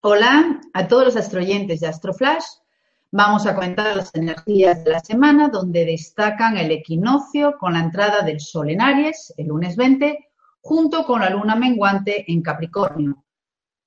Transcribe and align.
Hola 0.00 0.60
a 0.74 0.86
todos 0.86 1.06
los 1.06 1.16
astroyentes 1.16 1.80
de 1.80 1.88
Astroflash. 1.88 2.44
Vamos 3.10 3.46
a 3.46 3.54
comentar 3.56 3.96
las 3.96 4.14
energías 4.14 4.84
de 4.84 4.92
la 4.92 5.00
semana, 5.00 5.48
donde 5.48 5.84
destacan 5.84 6.56
el 6.56 6.70
equinoccio 6.70 7.56
con 7.58 7.72
la 7.72 7.80
entrada 7.80 8.22
del 8.22 8.38
Sol 8.38 8.70
en 8.70 8.80
Aries, 8.80 9.34
el 9.36 9.48
lunes 9.48 9.74
20, 9.74 10.28
junto 10.60 11.04
con 11.04 11.20
la 11.20 11.30
luna 11.30 11.56
menguante 11.56 12.30
en 12.30 12.42
Capricornio. 12.42 13.24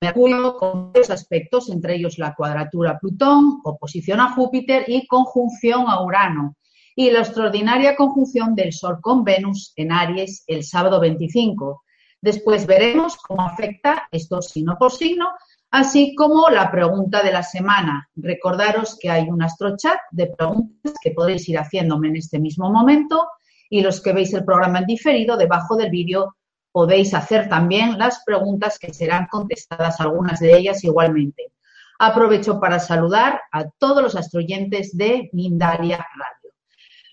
Mercurio 0.01 0.57
con 0.57 0.91
dos 0.91 1.09
aspectos, 1.09 1.69
entre 1.69 1.95
ellos 1.95 2.17
la 2.17 2.35
cuadratura 2.35 2.91
a 2.91 2.99
Plutón, 2.99 3.61
oposición 3.63 4.19
a 4.19 4.33
Júpiter 4.33 4.83
y 4.87 5.07
conjunción 5.07 5.85
a 5.87 6.03
Urano. 6.03 6.57
Y 6.93 7.09
la 7.09 7.19
extraordinaria 7.19 7.95
conjunción 7.95 8.53
del 8.53 8.73
Sol 8.73 8.99
con 8.99 9.23
Venus 9.23 9.71
en 9.77 9.93
Aries 9.93 10.43
el 10.47 10.65
sábado 10.65 10.99
25. 10.99 11.83
Después 12.19 12.67
veremos 12.67 13.15
cómo 13.15 13.43
afecta 13.43 14.09
esto 14.11 14.41
signo 14.41 14.77
por 14.77 14.91
signo 14.91 15.29
así 15.71 16.13
como 16.15 16.49
la 16.49 16.69
pregunta 16.69 17.23
de 17.23 17.31
la 17.31 17.43
semana. 17.43 18.09
Recordaros 18.15 18.97
que 18.99 19.09
hay 19.09 19.29
un 19.29 19.41
astrochat 19.41 19.97
de 20.11 20.27
preguntas 20.27 20.93
que 21.01 21.11
podéis 21.11 21.47
ir 21.47 21.57
haciéndome 21.57 22.09
en 22.09 22.17
este 22.17 22.39
mismo 22.39 22.69
momento 22.69 23.29
y 23.69 23.81
los 23.81 24.01
que 24.01 24.11
veis 24.11 24.33
el 24.33 24.43
programa 24.43 24.79
en 24.79 24.85
diferido, 24.85 25.37
debajo 25.37 25.77
del 25.77 25.89
vídeo 25.89 26.35
podéis 26.73 27.13
hacer 27.13 27.49
también 27.49 27.97
las 27.97 28.21
preguntas 28.25 28.77
que 28.77 28.93
serán 28.93 29.27
contestadas, 29.31 29.99
algunas 29.99 30.39
de 30.39 30.57
ellas 30.57 30.83
igualmente. 30.83 31.53
Aprovecho 31.99 32.59
para 32.59 32.79
saludar 32.79 33.41
a 33.51 33.69
todos 33.69 34.01
los 34.01 34.15
astroyentes 34.15 34.95
de 34.97 35.29
Mindalia 35.33 35.97
Radio. 35.97 36.53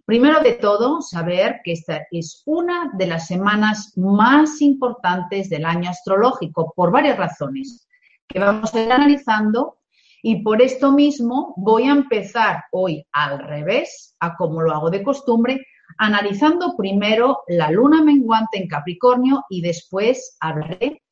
Primero 0.04 0.40
de 0.40 0.52
todo, 0.54 1.02
saber 1.02 1.60
que 1.62 1.72
esta 1.72 2.06
es 2.10 2.42
una 2.46 2.90
de 2.94 3.06
las 3.06 3.26
semanas 3.26 3.92
más 3.96 4.62
importantes 4.62 5.50
del 5.50 5.66
año 5.66 5.90
astrológico 5.90 6.72
por 6.74 6.90
varias 6.90 7.18
razones 7.18 7.87
que 8.28 8.38
vamos 8.38 8.74
a 8.74 8.82
ir 8.82 8.92
analizando 8.92 9.78
y 10.22 10.42
por 10.42 10.60
esto 10.60 10.92
mismo 10.92 11.54
voy 11.56 11.84
a 11.84 11.92
empezar 11.92 12.64
hoy 12.72 13.06
al 13.12 13.38
revés, 13.38 14.16
a 14.20 14.36
como 14.36 14.62
lo 14.62 14.72
hago 14.72 14.90
de 14.90 15.02
costumbre, 15.02 15.64
analizando 15.96 16.76
primero 16.76 17.38
la 17.48 17.70
luna 17.70 18.02
menguante 18.02 18.58
en 18.58 18.68
Capricornio 18.68 19.44
y 19.48 19.62
después 19.62 20.36
hablaré 20.40 21.02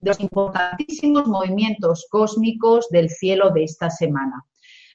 de 0.00 0.10
los 0.10 0.20
importantísimos 0.20 1.26
movimientos 1.26 2.06
cósmicos 2.10 2.88
del 2.90 3.08
cielo 3.08 3.50
de 3.50 3.64
esta 3.64 3.88
semana. 3.88 4.44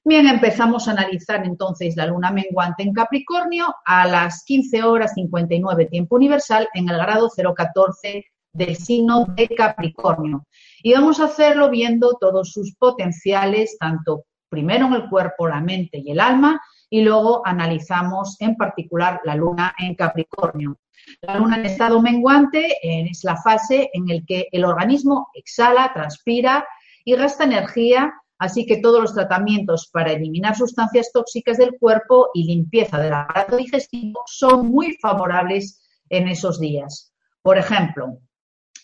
Bien, 0.04 0.28
empezamos 0.28 0.88
a 0.88 0.92
analizar 0.92 1.46
entonces 1.46 1.96
la 1.96 2.08
luna 2.08 2.32
menguante 2.32 2.84
en 2.84 2.94
Capricornio 2.94 3.74
a 3.86 4.08
las 4.08 4.44
15 4.46 4.84
horas 4.84 5.14
59 5.14 5.86
tiempo 5.86 6.16
universal 6.16 6.68
en 6.74 6.90
el 6.90 6.98
grado 6.98 7.30
014 7.30 8.26
del 8.53 8.75
signo 8.75 9.25
de 9.35 9.47
Capricornio. 9.49 10.45
Y 10.83 10.94
vamos 10.94 11.19
a 11.19 11.25
hacerlo 11.25 11.69
viendo 11.69 12.17
todos 12.19 12.52
sus 12.52 12.75
potenciales, 12.75 13.77
tanto 13.80 14.25
primero 14.49 14.88
en 14.88 14.94
el 14.94 15.09
cuerpo, 15.09 15.47
la 15.47 15.61
mente 15.61 15.99
y 16.03 16.11
el 16.11 16.19
alma, 16.19 16.61
y 16.89 17.02
luego 17.02 17.41
analizamos 17.45 18.35
en 18.41 18.55
particular 18.55 19.22
la 19.23 19.35
luna 19.35 19.73
en 19.79 19.95
Capricornio. 19.95 20.78
La 21.22 21.38
luna 21.38 21.57
en 21.57 21.66
estado 21.66 22.01
menguante 22.01 22.78
es 22.84 23.23
la 23.23 23.38
fase 23.38 23.90
en 23.94 24.06
la 24.07 24.22
que 24.28 24.47
el 24.51 24.66
organismo 24.66 25.29
exhala, 25.34 25.91
transpira 25.94 26.66
y 27.06 27.16
gasta 27.16 27.45
energía, 27.45 28.13
así 28.38 28.66
que 28.66 28.78
todos 28.78 29.01
los 29.01 29.13
tratamientos 29.13 29.90
para 29.91 30.11
eliminar 30.11 30.56
sustancias 30.56 31.11
tóxicas 31.13 31.57
del 31.57 31.78
cuerpo 31.79 32.29
y 32.34 32.44
limpieza 32.44 33.00
del 33.00 33.13
aparato 33.13 33.56
digestivo 33.56 34.22
son 34.25 34.67
muy 34.67 34.97
favorables 35.01 35.81
en 36.09 36.28
esos 36.28 36.59
días. 36.59 37.13
Por 37.41 37.57
ejemplo, 37.57 38.19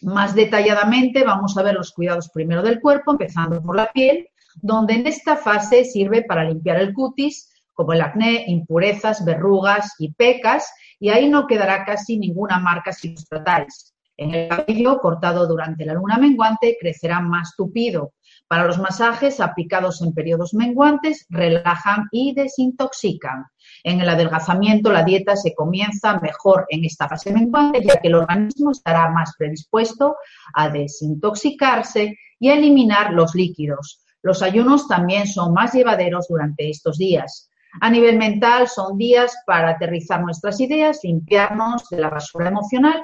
más 0.02 0.36
detalladamente 0.36 1.24
vamos 1.24 1.58
a 1.58 1.64
ver 1.64 1.76
los 1.76 1.92
cuidados 1.92 2.30
primero 2.30 2.62
del 2.62 2.80
cuerpo, 2.80 3.12
empezando 3.12 3.62
por 3.62 3.76
la 3.76 3.92
piel, 3.92 4.28
donde 4.62 4.96
en 4.96 5.08
esta 5.08 5.36
fase 5.36 5.86
sirve 5.86 6.24
para 6.24 6.44
limpiar 6.44 6.78
el 6.78 6.94
cutis, 6.94 7.52
como 7.74 7.94
el 7.94 8.02
acné, 8.02 8.46
impurezas, 8.48 9.24
verrugas 9.24 9.94
y 10.00 10.12
pecas, 10.14 10.72
y 11.00 11.10
ahí 11.10 11.30
no 11.30 11.46
quedará 11.46 11.86
casi 11.86 12.18
ninguna 12.18 12.60
marca 12.60 12.92
si 12.92 13.14
los. 13.14 13.94
En 14.18 14.34
el 14.34 14.48
cabello 14.50 15.00
cortado 15.00 15.48
durante 15.48 15.86
la 15.86 15.94
luna 15.94 16.18
menguante 16.18 16.76
crecerá 16.80 17.20
más 17.20 17.54
tupido. 17.56 18.14
Para 18.48 18.66
los 18.66 18.80
masajes 18.80 19.40
aplicados 19.40 20.02
en 20.02 20.14
periodos 20.14 20.56
menguantes 20.56 21.28
relajan 21.30 22.08
y 22.12 22.34
desintoxican. 22.34 23.46
En 23.84 24.02
el 24.02 24.10
adelgazamiento, 24.10 24.92
la 24.92 25.04
dieta 25.04 25.36
se 25.36 25.54
comienza 25.54 26.20
mejor 26.20 26.66
en 26.70 26.86
esta 26.86 27.08
fase 27.08 27.32
menguante, 27.32 27.84
ya 27.84 28.00
que 28.00 28.08
el 28.08 28.16
organismo 28.16 28.72
estará 28.72 29.10
más 29.10 29.34
predispuesto 29.38 30.16
a 30.54 30.70
desintoxicarse 30.70 32.18
y 32.40 32.50
a 32.50 32.56
eliminar 32.56 33.14
los 33.14 33.36
líquidos. 33.36 34.04
Los 34.22 34.42
ayunos 34.42 34.88
también 34.88 35.28
son 35.28 35.54
más 35.54 35.74
llevaderos 35.74 36.28
durante 36.28 36.70
estos 36.70 36.98
días. 36.98 37.50
A 37.80 37.90
nivel 37.90 38.18
mental, 38.18 38.68
son 38.68 38.98
días 38.98 39.36
para 39.46 39.70
aterrizar 39.70 40.22
nuestras 40.22 40.60
ideas, 40.60 41.00
limpiarnos 41.04 41.88
de 41.90 42.00
la 42.00 42.10
basura 42.10 42.48
emocional, 42.48 43.04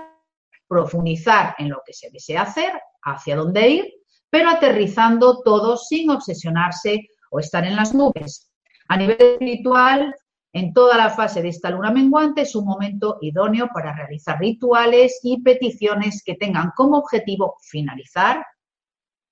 profundizar 0.68 1.56
en 1.60 1.70
lo 1.70 1.82
que 1.86 1.94
se 1.94 2.10
desea 2.10 2.42
hacer, 2.42 2.72
hacia 3.04 3.36
dónde 3.36 3.70
ir, 3.70 3.94
pero 4.30 4.50
aterrizando 4.50 5.42
todo 5.44 5.78
sin 5.78 6.10
obsesionarse 6.10 7.08
o 7.30 7.40
estar 7.40 7.64
en 7.66 7.76
las 7.76 7.94
nubes. 7.94 8.52
A 8.88 8.98
nivel 8.98 9.18
espiritual, 9.20 10.16
en 10.54 10.72
toda 10.72 10.96
la 10.98 11.10
fase 11.10 11.42
de 11.42 11.50
esta 11.50 11.72
luna 11.72 11.92
menguante 11.92 12.42
es 12.42 12.56
un 12.56 12.66
momento 12.66 13.18
idóneo 13.22 13.70
para 13.74 13.92
realizar 13.92 14.40
rituales 14.40 15.20
y 15.24 15.42
peticiones 15.42 16.22
que 16.24 16.36
tengan 16.36 16.72
como 16.76 17.00
objetivo 17.00 17.56
finalizar 17.62 18.46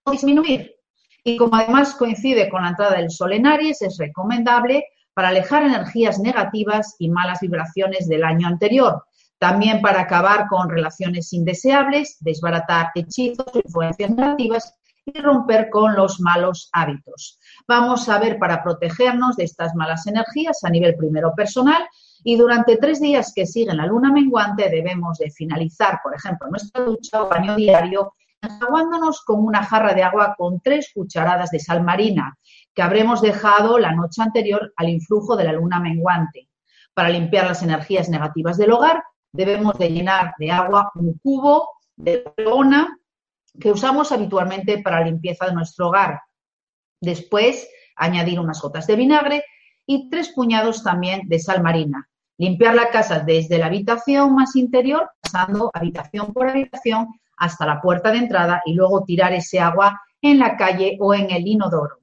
o 0.03 0.11
disminuir. 0.11 0.75
Y 1.23 1.37
como 1.37 1.55
además 1.55 1.93
coincide 1.93 2.49
con 2.49 2.63
la 2.63 2.69
entrada 2.69 2.97
del 2.97 3.11
sol 3.11 3.33
en 3.33 3.45
Aries, 3.45 3.83
es 3.83 3.97
recomendable 3.99 4.83
para 5.13 5.27
alejar 5.27 5.61
energías 5.61 6.17
negativas 6.17 6.95
y 6.97 7.09
malas 7.09 7.39
vibraciones 7.39 8.07
del 8.07 8.23
año 8.23 8.47
anterior. 8.47 9.03
También 9.37 9.81
para 9.81 10.01
acabar 10.01 10.47
con 10.47 10.69
relaciones 10.69 11.31
indeseables, 11.33 12.17
desbaratar 12.19 12.89
hechizos 12.95 13.45
influencias 13.63 14.09
negativas 14.09 14.73
y 15.05 15.19
romper 15.19 15.69
con 15.69 15.95
los 15.95 16.19
malos 16.19 16.69
hábitos. 16.73 17.39
Vamos 17.67 18.07
a 18.09 18.19
ver 18.19 18.37
para 18.37 18.63
protegernos 18.63 19.35
de 19.35 19.45
estas 19.45 19.73
malas 19.75 20.05
energías 20.07 20.63
a 20.63 20.69
nivel 20.69 20.95
primero 20.95 21.33
personal 21.35 21.87
y 22.23 22.35
durante 22.35 22.77
tres 22.77 23.01
días 23.01 23.33
que 23.35 23.47
siguen 23.47 23.77
la 23.77 23.87
luna 23.87 24.11
menguante 24.11 24.69
debemos 24.69 25.17
de 25.17 25.31
finalizar, 25.31 25.99
por 26.03 26.15
ejemplo, 26.15 26.47
nuestra 26.49 26.83
ducha 26.83 27.23
o 27.23 27.29
baño 27.29 27.55
diario 27.55 28.13
enjuagándonos 28.41 29.21
con 29.23 29.43
una 29.43 29.63
jarra 29.63 29.93
de 29.93 30.03
agua 30.03 30.35
con 30.37 30.61
tres 30.61 30.91
cucharadas 30.93 31.51
de 31.51 31.59
sal 31.59 31.83
marina 31.83 32.37
que 32.73 32.81
habremos 32.81 33.21
dejado 33.21 33.77
la 33.77 33.91
noche 33.91 34.21
anterior 34.21 34.73
al 34.77 34.89
influjo 34.89 35.35
de 35.35 35.43
la 35.45 35.53
luna 35.53 35.79
menguante. 35.79 36.47
Para 36.93 37.09
limpiar 37.09 37.47
las 37.47 37.63
energías 37.63 38.09
negativas 38.09 38.57
del 38.57 38.71
hogar 38.71 39.03
debemos 39.31 39.77
de 39.77 39.89
llenar 39.89 40.33
de 40.39 40.51
agua 40.51 40.91
un 40.95 41.17
cubo 41.23 41.69
de 41.95 42.23
lona 42.37 42.97
que 43.59 43.71
usamos 43.71 44.11
habitualmente 44.11 44.81
para 44.81 44.99
la 44.99 45.07
limpieza 45.07 45.45
de 45.45 45.53
nuestro 45.53 45.87
hogar. 45.87 46.21
Después, 46.99 47.67
añadir 47.95 48.39
unas 48.39 48.61
gotas 48.61 48.87
de 48.87 48.95
vinagre 48.95 49.43
y 49.85 50.09
tres 50.09 50.29
puñados 50.29 50.83
también 50.83 51.27
de 51.27 51.39
sal 51.39 51.61
marina. 51.61 52.07
Limpiar 52.37 52.75
la 52.75 52.89
casa 52.89 53.19
desde 53.19 53.57
la 53.57 53.67
habitación 53.67 54.33
más 54.33 54.55
interior, 54.55 55.09
pasando 55.21 55.69
habitación 55.73 56.33
por 56.33 56.49
habitación 56.49 57.07
hasta 57.37 57.65
la 57.65 57.81
puerta 57.81 58.11
de 58.11 58.19
entrada 58.19 58.61
y 58.65 58.73
luego 58.73 59.03
tirar 59.03 59.33
ese 59.33 59.59
agua 59.59 60.01
en 60.21 60.39
la 60.39 60.55
calle 60.55 60.97
o 60.99 61.13
en 61.13 61.31
el 61.31 61.47
inodoro. 61.47 61.97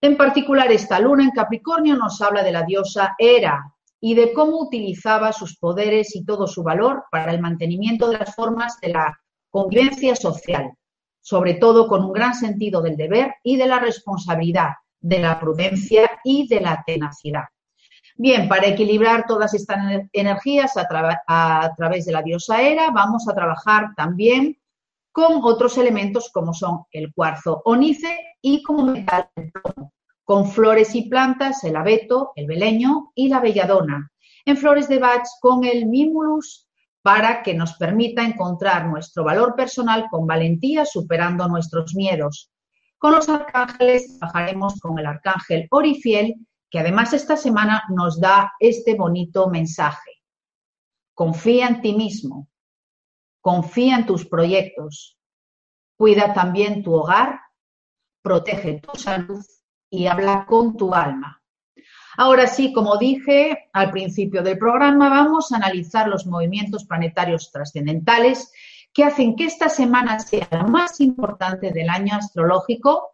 En 0.00 0.16
particular, 0.16 0.70
esta 0.72 0.98
luna 0.98 1.24
en 1.24 1.30
Capricornio 1.30 1.96
nos 1.96 2.20
habla 2.22 2.42
de 2.42 2.52
la 2.52 2.62
diosa 2.62 3.14
Hera 3.18 3.74
y 4.00 4.14
de 4.14 4.32
cómo 4.32 4.58
utilizaba 4.58 5.32
sus 5.32 5.58
poderes 5.58 6.16
y 6.16 6.24
todo 6.24 6.46
su 6.46 6.62
valor 6.62 7.04
para 7.10 7.32
el 7.32 7.40
mantenimiento 7.40 8.08
de 8.08 8.18
las 8.18 8.34
formas 8.34 8.80
de 8.80 8.90
la 8.90 9.20
convivencia 9.50 10.14
social, 10.16 10.72
sobre 11.20 11.54
todo 11.54 11.86
con 11.88 12.04
un 12.04 12.12
gran 12.12 12.34
sentido 12.34 12.80
del 12.80 12.96
deber 12.96 13.34
y 13.42 13.56
de 13.56 13.66
la 13.66 13.78
responsabilidad, 13.78 14.70
de 15.00 15.18
la 15.18 15.38
prudencia 15.38 16.10
y 16.24 16.46
de 16.48 16.60
la 16.60 16.82
tenacidad. 16.86 17.44
Bien, 18.16 18.48
para 18.48 18.66
equilibrar 18.66 19.24
todas 19.26 19.54
estas 19.54 19.78
energías 20.12 20.76
a, 20.76 21.72
través 21.76 22.04
de 22.04 22.12
la 22.12 22.22
diosa 22.22 22.60
Hera, 22.60 22.90
vamos 22.90 23.26
a 23.28 23.34
trabajar 23.34 23.94
también 23.96 24.58
con 25.12 25.40
otros 25.42 25.78
elementos 25.78 26.30
como 26.30 26.52
son 26.52 26.84
el 26.92 27.12
cuarzo 27.14 27.62
onice 27.64 28.18
y 28.42 28.62
como 28.62 28.84
metal 28.84 29.28
el 29.36 29.50
plomo. 29.50 29.92
con 30.24 30.46
flores 30.46 30.94
y 30.94 31.08
plantas 31.08 31.64
el 31.64 31.74
abeto, 31.74 32.32
el 32.36 32.46
beleño 32.46 33.10
y 33.14 33.28
la 33.28 33.40
belladona. 33.40 34.12
En 34.44 34.56
flores 34.56 34.88
de 34.88 34.98
Bach 34.98 35.26
con 35.40 35.64
el 35.64 35.86
mimulus 35.86 36.69
para 37.02 37.42
que 37.42 37.54
nos 37.54 37.74
permita 37.74 38.22
encontrar 38.22 38.86
nuestro 38.86 39.24
valor 39.24 39.54
personal 39.54 40.06
con 40.10 40.26
valentía 40.26 40.84
superando 40.84 41.48
nuestros 41.48 41.94
miedos. 41.94 42.50
Con 42.98 43.12
los 43.12 43.28
arcángeles 43.28 44.18
trabajaremos 44.18 44.78
con 44.80 44.98
el 44.98 45.06
arcángel 45.06 45.66
Orifiel, 45.70 46.34
que 46.70 46.78
además 46.78 47.12
esta 47.14 47.36
semana 47.36 47.82
nos 47.88 48.20
da 48.20 48.52
este 48.60 48.94
bonito 48.94 49.48
mensaje. 49.48 50.10
Confía 51.14 51.68
en 51.68 51.80
ti 51.80 51.94
mismo, 51.94 52.48
confía 53.40 53.96
en 53.96 54.06
tus 54.06 54.26
proyectos, 54.26 55.18
cuida 55.96 56.32
también 56.34 56.82
tu 56.82 56.94
hogar, 56.94 57.40
protege 58.22 58.80
tu 58.80 58.98
salud 58.98 59.44
y 59.90 60.06
habla 60.06 60.44
con 60.46 60.76
tu 60.76 60.94
alma. 60.94 61.39
Ahora 62.22 62.46
sí, 62.46 62.74
como 62.74 62.98
dije 62.98 63.70
al 63.72 63.90
principio 63.92 64.42
del 64.42 64.58
programa, 64.58 65.08
vamos 65.08 65.52
a 65.52 65.56
analizar 65.56 66.06
los 66.06 66.26
movimientos 66.26 66.84
planetarios 66.84 67.50
trascendentales 67.50 68.52
que 68.92 69.04
hacen 69.04 69.34
que 69.34 69.46
esta 69.46 69.70
semana 69.70 70.18
sea 70.18 70.46
la 70.50 70.64
más 70.64 71.00
importante 71.00 71.70
del 71.72 71.88
año 71.88 72.14
astrológico, 72.14 73.12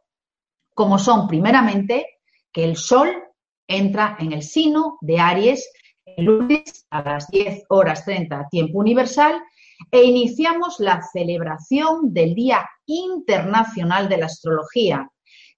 como 0.74 0.98
son 0.98 1.28
primeramente 1.28 2.18
que 2.50 2.64
el 2.64 2.74
Sol 2.74 3.22
entra 3.68 4.16
en 4.18 4.32
el 4.32 4.42
sino 4.42 4.98
de 5.00 5.20
Aries 5.20 5.70
el 6.04 6.24
lunes 6.24 6.88
a 6.90 7.02
las 7.02 7.28
10 7.28 7.62
horas 7.68 8.04
30 8.04 8.48
tiempo 8.50 8.80
universal 8.80 9.40
e 9.88 10.02
iniciamos 10.02 10.80
la 10.80 11.00
celebración 11.00 12.12
del 12.12 12.34
Día 12.34 12.68
Internacional 12.86 14.08
de 14.08 14.16
la 14.16 14.26
Astrología, 14.26 15.08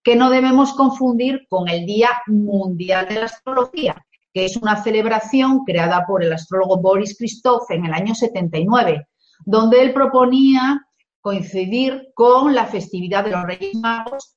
que 0.09 0.17
no 0.17 0.31
debemos 0.31 0.73
confundir 0.73 1.47
con 1.51 1.69
el 1.69 1.85
Día 1.85 2.09
Mundial 2.29 3.09
de 3.09 3.17
la 3.17 3.27
Astrología, 3.27 4.07
que 4.33 4.47
es 4.47 4.57
una 4.57 4.83
celebración 4.83 5.67
creada 5.67 6.07
por 6.07 6.25
el 6.25 6.33
astrólogo 6.33 6.81
Boris 6.81 7.15
Christoph 7.19 7.71
en 7.73 7.85
el 7.85 7.93
año 7.93 8.15
79, 8.15 9.07
donde 9.45 9.83
él 9.83 9.93
proponía 9.93 10.81
coincidir 11.21 12.09
con 12.15 12.55
la 12.55 12.65
festividad 12.65 13.23
de 13.23 13.33
los 13.33 13.45
Reyes 13.45 13.75
Magos 13.75 14.35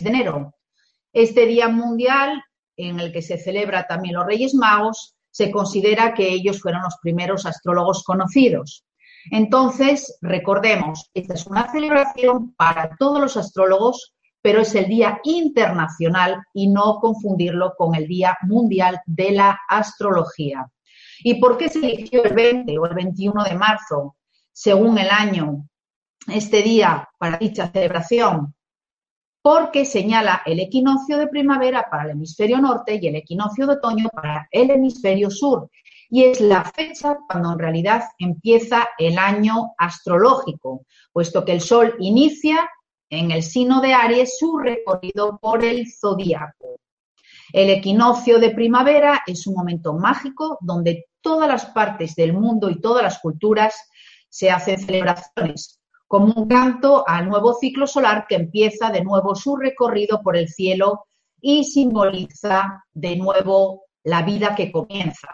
de 0.00 0.08
enero. 0.08 0.54
Este 1.12 1.44
Día 1.44 1.68
Mundial, 1.68 2.42
en 2.78 2.98
el 2.98 3.12
que 3.12 3.20
se 3.20 3.36
celebra 3.36 3.86
también 3.86 4.14
los 4.14 4.24
Reyes 4.24 4.54
Magos, 4.54 5.14
se 5.30 5.50
considera 5.50 6.14
que 6.14 6.26
ellos 6.26 6.62
fueron 6.62 6.80
los 6.80 6.96
primeros 7.02 7.44
astrólogos 7.44 8.02
conocidos. 8.02 8.86
Entonces, 9.30 10.16
recordemos, 10.22 11.10
esta 11.12 11.34
es 11.34 11.46
una 11.46 11.70
celebración 11.70 12.54
para 12.54 12.96
todos 12.98 13.20
los 13.20 13.36
astrólogos, 13.36 14.15
pero 14.46 14.60
es 14.60 14.76
el 14.76 14.86
Día 14.86 15.20
Internacional 15.24 16.40
y 16.54 16.68
no 16.68 17.00
confundirlo 17.00 17.74
con 17.76 17.96
el 17.96 18.06
Día 18.06 18.38
Mundial 18.42 19.00
de 19.04 19.32
la 19.32 19.58
Astrología. 19.68 20.70
¿Y 21.18 21.40
por 21.40 21.58
qué 21.58 21.68
se 21.68 21.80
eligió 21.80 22.22
el 22.22 22.32
20 22.32 22.78
o 22.78 22.86
el 22.86 22.94
21 22.94 23.42
de 23.42 23.56
marzo, 23.56 24.14
según 24.52 24.98
el 24.98 25.08
año, 25.10 25.68
este 26.28 26.62
día 26.62 27.08
para 27.18 27.38
dicha 27.38 27.72
celebración? 27.72 28.54
Porque 29.42 29.84
señala 29.84 30.42
el 30.46 30.60
equinoccio 30.60 31.18
de 31.18 31.26
primavera 31.26 31.88
para 31.90 32.04
el 32.04 32.10
hemisferio 32.10 32.60
norte 32.60 33.00
y 33.02 33.08
el 33.08 33.16
equinoccio 33.16 33.66
de 33.66 33.72
otoño 33.72 34.08
para 34.10 34.46
el 34.52 34.70
hemisferio 34.70 35.28
sur. 35.28 35.68
Y 36.08 36.22
es 36.22 36.40
la 36.40 36.62
fecha 36.62 37.18
cuando 37.28 37.54
en 37.54 37.58
realidad 37.58 38.04
empieza 38.16 38.86
el 38.96 39.18
año 39.18 39.72
astrológico, 39.76 40.86
puesto 41.12 41.44
que 41.44 41.50
el 41.50 41.60
Sol 41.60 41.96
inicia 41.98 42.70
en 43.10 43.30
el 43.30 43.42
sino 43.42 43.80
de 43.80 43.94
Aries 43.94 44.38
su 44.38 44.58
recorrido 44.58 45.38
por 45.38 45.64
el 45.64 45.86
zodíaco. 45.92 46.80
El 47.52 47.70
equinoccio 47.70 48.38
de 48.38 48.50
primavera 48.50 49.22
es 49.26 49.46
un 49.46 49.54
momento 49.54 49.92
mágico 49.94 50.58
donde 50.60 51.06
todas 51.20 51.48
las 51.48 51.66
partes 51.66 52.14
del 52.16 52.32
mundo 52.32 52.68
y 52.70 52.80
todas 52.80 53.02
las 53.02 53.18
culturas 53.20 53.74
se 54.28 54.50
hacen 54.50 54.78
celebraciones, 54.78 55.80
como 56.08 56.32
un 56.34 56.48
canto 56.48 57.04
al 57.06 57.28
nuevo 57.28 57.54
ciclo 57.54 57.86
solar 57.86 58.26
que 58.28 58.34
empieza 58.34 58.90
de 58.90 59.02
nuevo 59.02 59.34
su 59.34 59.56
recorrido 59.56 60.22
por 60.22 60.36
el 60.36 60.48
cielo 60.48 61.06
y 61.40 61.64
simboliza 61.64 62.84
de 62.92 63.16
nuevo 63.16 63.84
la 64.02 64.22
vida 64.22 64.54
que 64.54 64.72
comienza. 64.72 65.28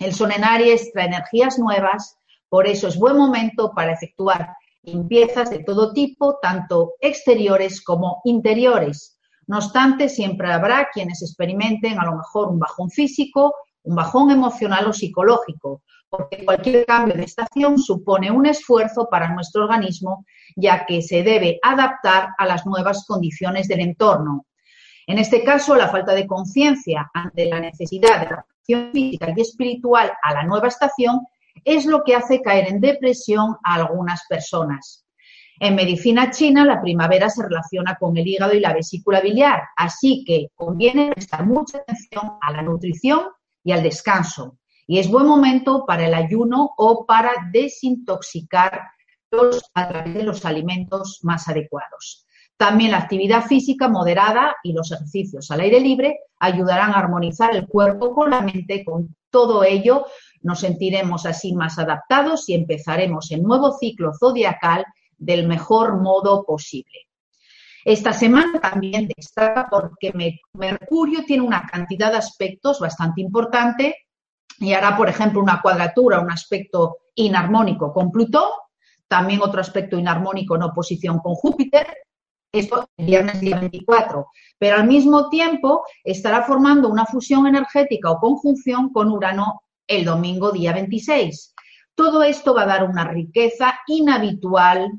El 0.00 0.14
Sol 0.14 0.32
en 0.32 0.44
Aries 0.44 0.92
trae 0.92 1.06
energías 1.06 1.58
nuevas, 1.58 2.18
por 2.48 2.66
eso 2.66 2.88
es 2.88 2.98
buen 2.98 3.16
momento 3.16 3.72
para 3.74 3.92
efectuar 3.92 4.54
limpiezas 4.84 5.50
de 5.50 5.64
todo 5.64 5.92
tipo, 5.92 6.38
tanto 6.40 6.94
exteriores 7.00 7.82
como 7.82 8.20
interiores, 8.24 9.14
no 9.46 9.58
obstante, 9.58 10.08
siempre 10.08 10.50
habrá 10.50 10.88
quienes 10.92 11.22
experimenten 11.22 11.98
a 11.98 12.06
lo 12.06 12.16
mejor 12.16 12.48
un 12.48 12.58
bajón 12.58 12.90
físico, 12.90 13.54
un 13.82 13.94
bajón 13.94 14.30
emocional 14.30 14.86
o 14.86 14.92
psicológico, 14.92 15.82
porque 16.08 16.44
cualquier 16.44 16.86
cambio 16.86 17.14
de 17.14 17.24
estación 17.24 17.78
supone 17.78 18.30
un 18.30 18.46
esfuerzo 18.46 19.08
para 19.10 19.34
nuestro 19.34 19.64
organismo, 19.64 20.24
ya 20.56 20.86
que 20.86 21.02
se 21.02 21.22
debe 21.22 21.58
adaptar 21.62 22.30
a 22.38 22.46
las 22.46 22.64
nuevas 22.64 23.04
condiciones 23.06 23.68
del 23.68 23.80
entorno. 23.80 24.46
En 25.06 25.18
este 25.18 25.44
caso, 25.44 25.76
la 25.76 25.88
falta 25.88 26.14
de 26.14 26.26
conciencia 26.26 27.10
ante 27.12 27.44
la 27.44 27.60
necesidad 27.60 28.20
de 28.20 28.26
adaptación 28.26 28.90
física 28.92 29.34
y 29.36 29.40
espiritual 29.42 30.12
a 30.22 30.32
la 30.32 30.44
nueva 30.44 30.68
estación 30.68 31.20
es 31.64 31.86
lo 31.86 32.04
que 32.04 32.14
hace 32.14 32.40
caer 32.42 32.68
en 32.68 32.80
depresión 32.80 33.56
a 33.64 33.74
algunas 33.74 34.22
personas. 34.28 35.04
En 35.60 35.76
medicina 35.76 36.30
china, 36.30 36.64
la 36.64 36.80
primavera 36.80 37.30
se 37.30 37.42
relaciona 37.42 37.96
con 37.96 38.16
el 38.16 38.26
hígado 38.26 38.54
y 38.54 38.60
la 38.60 38.74
vesícula 38.74 39.20
biliar, 39.20 39.62
así 39.76 40.24
que 40.26 40.48
conviene 40.54 41.12
prestar 41.12 41.46
mucha 41.46 41.78
atención 41.78 42.32
a 42.40 42.52
la 42.52 42.62
nutrición 42.62 43.20
y 43.62 43.72
al 43.72 43.82
descanso. 43.82 44.58
Y 44.86 44.98
es 44.98 45.08
buen 45.08 45.26
momento 45.26 45.84
para 45.86 46.06
el 46.06 46.14
ayuno 46.14 46.70
o 46.76 47.06
para 47.06 47.32
desintoxicar 47.52 48.82
a 49.74 49.88
través 49.88 50.14
de 50.14 50.22
los 50.22 50.44
alimentos 50.44 51.20
más 51.22 51.48
adecuados. 51.48 52.26
También 52.56 52.92
la 52.92 52.98
actividad 52.98 53.46
física 53.46 53.88
moderada 53.88 54.56
y 54.62 54.72
los 54.72 54.92
ejercicios 54.92 55.50
al 55.50 55.60
aire 55.60 55.80
libre 55.80 56.20
ayudarán 56.38 56.92
a 56.92 56.98
armonizar 56.98 57.54
el 57.54 57.66
cuerpo 57.66 58.14
con 58.14 58.30
la 58.30 58.42
mente. 58.42 58.84
Con 58.84 59.16
todo 59.30 59.64
ello 59.64 60.06
nos 60.44 60.60
sentiremos 60.60 61.26
así 61.26 61.54
más 61.54 61.78
adaptados 61.78 62.48
y 62.48 62.54
empezaremos 62.54 63.30
el 63.32 63.42
nuevo 63.42 63.76
ciclo 63.78 64.12
zodiacal 64.18 64.84
del 65.16 65.48
mejor 65.48 66.00
modo 66.00 66.44
posible. 66.44 67.08
Esta 67.84 68.12
semana 68.12 68.60
también 68.60 69.08
destaca 69.16 69.68
porque 69.70 70.12
Mercurio 70.52 71.24
tiene 71.26 71.42
una 71.42 71.66
cantidad 71.66 72.12
de 72.12 72.18
aspectos 72.18 72.78
bastante 72.78 73.20
importante 73.22 73.96
y 74.58 74.72
hará, 74.74 74.96
por 74.96 75.08
ejemplo, 75.08 75.40
una 75.40 75.60
cuadratura, 75.60 76.20
un 76.20 76.30
aspecto 76.30 76.98
inarmónico 77.14 77.92
con 77.92 78.10
Plutón, 78.10 78.50
también 79.08 79.40
otro 79.42 79.60
aspecto 79.60 79.98
inarmónico 79.98 80.56
en 80.56 80.62
oposición 80.62 81.18
con 81.20 81.34
Júpiter, 81.34 81.86
esto 82.52 82.88
el 82.98 83.06
viernes 83.06 83.40
día 83.40 83.58
24, 83.58 84.26
pero 84.58 84.76
al 84.76 84.86
mismo 84.86 85.28
tiempo 85.28 85.84
estará 86.04 86.42
formando 86.42 86.88
una 86.88 87.04
fusión 87.06 87.46
energética 87.46 88.10
o 88.10 88.20
conjunción 88.20 88.92
con 88.92 89.10
Urano 89.10 89.62
el 89.86 90.04
domingo 90.04 90.50
día 90.50 90.72
26. 90.72 91.54
Todo 91.94 92.22
esto 92.22 92.54
va 92.54 92.62
a 92.62 92.66
dar 92.66 92.84
una 92.84 93.04
riqueza 93.04 93.78
inhabitual 93.86 94.90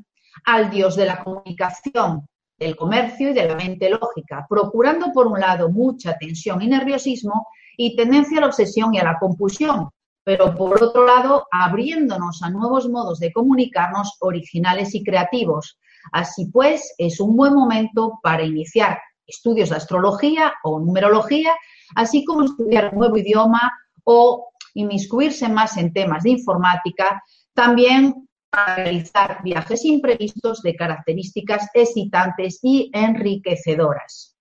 al 0.44 0.70
dios 0.70 0.96
de 0.96 1.06
la 1.06 1.22
comunicación, 1.22 2.26
del 2.58 2.76
comercio 2.76 3.30
y 3.30 3.34
de 3.34 3.48
la 3.48 3.54
mente 3.54 3.90
lógica, 3.90 4.46
procurando 4.48 5.12
por 5.12 5.26
un 5.26 5.40
lado 5.40 5.68
mucha 5.70 6.16
tensión 6.16 6.62
y 6.62 6.68
nerviosismo 6.68 7.48
y 7.76 7.96
tendencia 7.96 8.38
a 8.38 8.42
la 8.42 8.46
obsesión 8.46 8.94
y 8.94 8.98
a 8.98 9.04
la 9.04 9.18
compulsión, 9.18 9.90
pero 10.24 10.54
por 10.54 10.82
otro 10.82 11.04
lado 11.04 11.46
abriéndonos 11.50 12.42
a 12.42 12.50
nuevos 12.50 12.88
modos 12.88 13.18
de 13.18 13.32
comunicarnos 13.32 14.16
originales 14.20 14.94
y 14.94 15.04
creativos. 15.04 15.78
Así 16.12 16.46
pues, 16.46 16.94
es 16.96 17.20
un 17.20 17.36
buen 17.36 17.52
momento 17.52 18.18
para 18.22 18.44
iniciar 18.44 18.98
estudios 19.26 19.70
de 19.70 19.76
astrología 19.76 20.54
o 20.62 20.80
numerología, 20.80 21.54
así 21.94 22.24
como 22.24 22.44
estudiar 22.44 22.90
un 22.92 23.00
nuevo 23.00 23.18
idioma 23.18 23.72
o 24.04 24.50
inmiscuirse 24.76 25.48
más 25.48 25.76
en 25.76 25.92
temas 25.92 26.22
de 26.22 26.30
informática, 26.30 27.22
también 27.52 28.28
realizar 28.52 29.42
viajes 29.42 29.84
imprevistos 29.84 30.62
de 30.62 30.76
características 30.76 31.68
excitantes 31.74 32.60
y 32.62 32.90
enriquecedoras. 32.92 34.36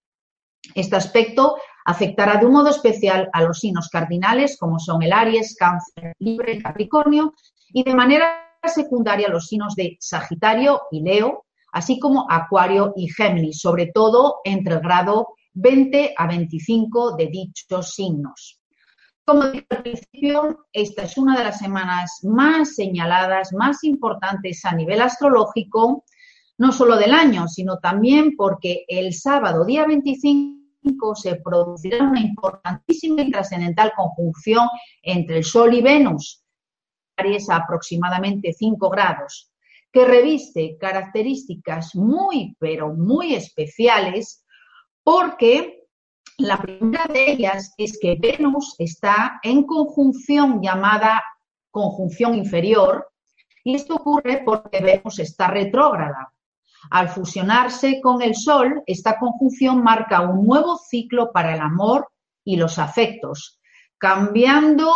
Este 0.73 0.95
aspecto 0.95 1.57
afectará 1.85 2.37
de 2.37 2.45
un 2.45 2.53
modo 2.53 2.69
especial 2.69 3.29
a 3.33 3.43
los 3.43 3.59
signos 3.59 3.89
cardinales, 3.89 4.57
como 4.57 4.79
son 4.79 5.03
el 5.03 5.13
Aries, 5.13 5.55
Cáncer, 5.55 6.13
Libre, 6.19 6.61
Capricornio, 6.61 7.33
y 7.69 7.83
de 7.83 7.93
manera 7.93 8.45
secundaria 8.65 9.29
los 9.29 9.47
signos 9.47 9.75
de 9.75 9.97
Sagitario 9.99 10.81
y 10.91 11.01
Leo, 11.01 11.45
así 11.71 11.99
como 11.99 12.25
Acuario 12.29 12.93
y 12.95 13.09
Géminis, 13.09 13.59
sobre 13.59 13.87
todo 13.87 14.37
entre 14.43 14.75
el 14.75 14.79
grado 14.79 15.27
20 15.53 16.15
a 16.17 16.27
25 16.27 17.15
de 17.15 17.27
dichos 17.27 17.93
signos. 17.93 18.59
Como 19.25 19.47
dije 19.47 19.65
al 19.69 19.83
principio, 19.83 20.67
esta 20.71 21.03
es 21.03 21.17
una 21.17 21.37
de 21.37 21.43
las 21.43 21.59
semanas 21.59 22.19
más 22.23 22.75
señaladas, 22.75 23.53
más 23.53 23.83
importantes 23.83 24.63
a 24.65 24.75
nivel 24.75 25.01
astrológico, 25.01 26.05
no 26.57 26.71
solo 26.71 26.95
del 26.97 27.13
año, 27.13 27.47
sino 27.47 27.79
también 27.79 28.35
porque 28.37 28.85
el 28.87 29.13
sábado, 29.13 29.65
día 29.65 29.85
25, 29.85 30.65
2025 30.85 31.15
se 31.15 31.35
producirá 31.37 32.03
una 32.03 32.21
importantísima 32.21 33.23
y 33.23 33.31
trascendental 33.31 33.93
conjunción 33.95 34.67
entre 35.01 35.37
el 35.37 35.43
Sol 35.43 35.73
y 35.73 35.81
Venus, 35.81 36.43
a 37.17 37.55
aproximadamente 37.55 38.53
5 38.53 38.89
grados, 38.89 39.51
que 39.91 40.05
reviste 40.05 40.77
características 40.77 41.95
muy, 41.95 42.55
pero 42.59 42.93
muy 42.93 43.33
especiales 43.33 44.43
porque 45.03 45.84
la 46.37 46.57
primera 46.57 47.05
de 47.05 47.31
ellas 47.31 47.73
es 47.77 47.97
que 47.99 48.17
Venus 48.19 48.75
está 48.77 49.39
en 49.41 49.63
conjunción 49.63 50.61
llamada 50.61 51.23
conjunción 51.71 52.35
inferior 52.35 53.09
y 53.63 53.75
esto 53.75 53.95
ocurre 53.95 54.43
porque 54.45 54.81
Venus 54.81 55.19
está 55.19 55.47
retrógrada. 55.47 56.31
Al 56.91 57.09
fusionarse 57.09 57.99
con 58.01 58.21
el 58.21 58.35
Sol, 58.35 58.83
esta 58.85 59.17
conjunción 59.17 59.81
marca 59.81 60.21
un 60.21 60.45
nuevo 60.45 60.77
ciclo 60.77 61.31
para 61.31 61.55
el 61.55 61.61
amor 61.61 62.09
y 62.43 62.57
los 62.57 62.77
afectos, 62.77 63.59
cambiando 63.97 64.93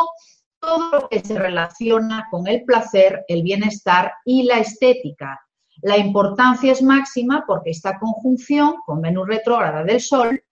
todo 0.59 0.91
lo 0.91 1.09
que 1.09 1.21
se 1.21 1.39
relaciona 1.39 2.27
con 2.29 2.47
el 2.47 2.63
placer, 2.63 3.23
el 3.27 3.43
bienestar 3.43 4.13
y 4.25 4.43
la 4.43 4.59
estética. 4.59 5.39
La 5.81 5.97
importancia 5.97 6.73
es 6.73 6.83
máxima 6.83 7.45
porque 7.47 7.71
esta 7.71 7.97
conjunción 7.97 8.75
con 8.85 9.01
Venus 9.01 9.27
retrógrada 9.27 9.83
del 9.83 10.01
Sol 10.01 10.43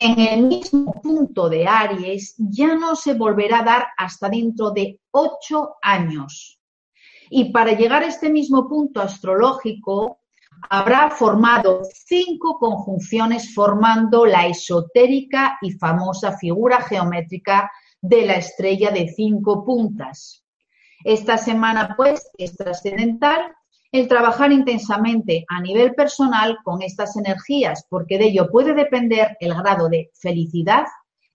en 0.00 0.18
el 0.18 0.46
mismo 0.46 0.92
punto 1.02 1.48
de 1.48 1.66
Aries 1.66 2.34
ya 2.38 2.74
no 2.74 2.96
se 2.96 3.14
volverá 3.14 3.60
a 3.60 3.64
dar 3.64 3.88
hasta 3.96 4.28
dentro 4.28 4.70
de 4.70 5.00
ocho 5.10 5.76
años. 5.82 6.58
Y 7.30 7.52
para 7.52 7.72
llegar 7.72 8.02
a 8.02 8.06
este 8.06 8.30
mismo 8.30 8.68
punto 8.68 9.00
astrológico, 9.00 10.20
habrá 10.70 11.10
formado 11.10 11.82
cinco 12.06 12.58
conjunciones 12.58 13.54
formando 13.54 14.26
la 14.26 14.46
esotérica 14.46 15.58
y 15.62 15.72
famosa 15.72 16.36
figura 16.36 16.80
geométrica 16.82 17.70
de 18.00 18.26
la 18.26 18.34
estrella 18.34 18.90
de 18.90 19.08
cinco 19.08 19.64
puntas. 19.64 20.44
Esta 21.04 21.38
semana, 21.38 21.94
pues, 21.96 22.30
es 22.38 22.56
trascendental 22.56 23.54
el 23.92 24.08
trabajar 24.08 24.50
intensamente 24.52 25.44
a 25.48 25.60
nivel 25.60 25.94
personal 25.94 26.58
con 26.64 26.80
estas 26.80 27.14
energías, 27.16 27.86
porque 27.90 28.16
de 28.18 28.26
ello 28.28 28.48
puede 28.50 28.72
depender 28.72 29.36
el 29.38 29.54
grado 29.54 29.90
de 29.90 30.10
felicidad 30.14 30.86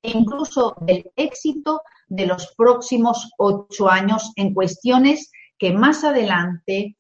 e 0.02 0.10
incluso 0.10 0.76
del 0.82 1.12
éxito 1.16 1.82
de 2.08 2.26
los 2.26 2.54
próximos 2.58 3.32
ocho 3.38 3.90
años 3.90 4.32
en 4.36 4.56
cuestiones 4.56 5.32
que 5.60 5.72
más 5.72 6.04
adelante 6.04 6.98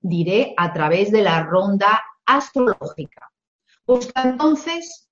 diré 0.00 0.54
a 0.56 0.72
través 0.72 1.10
de 1.10 1.22
la 1.22 1.42
ronda 1.42 2.00
astrológica. 2.26 3.30
Busca 3.86 4.22
entonces, 4.22 5.08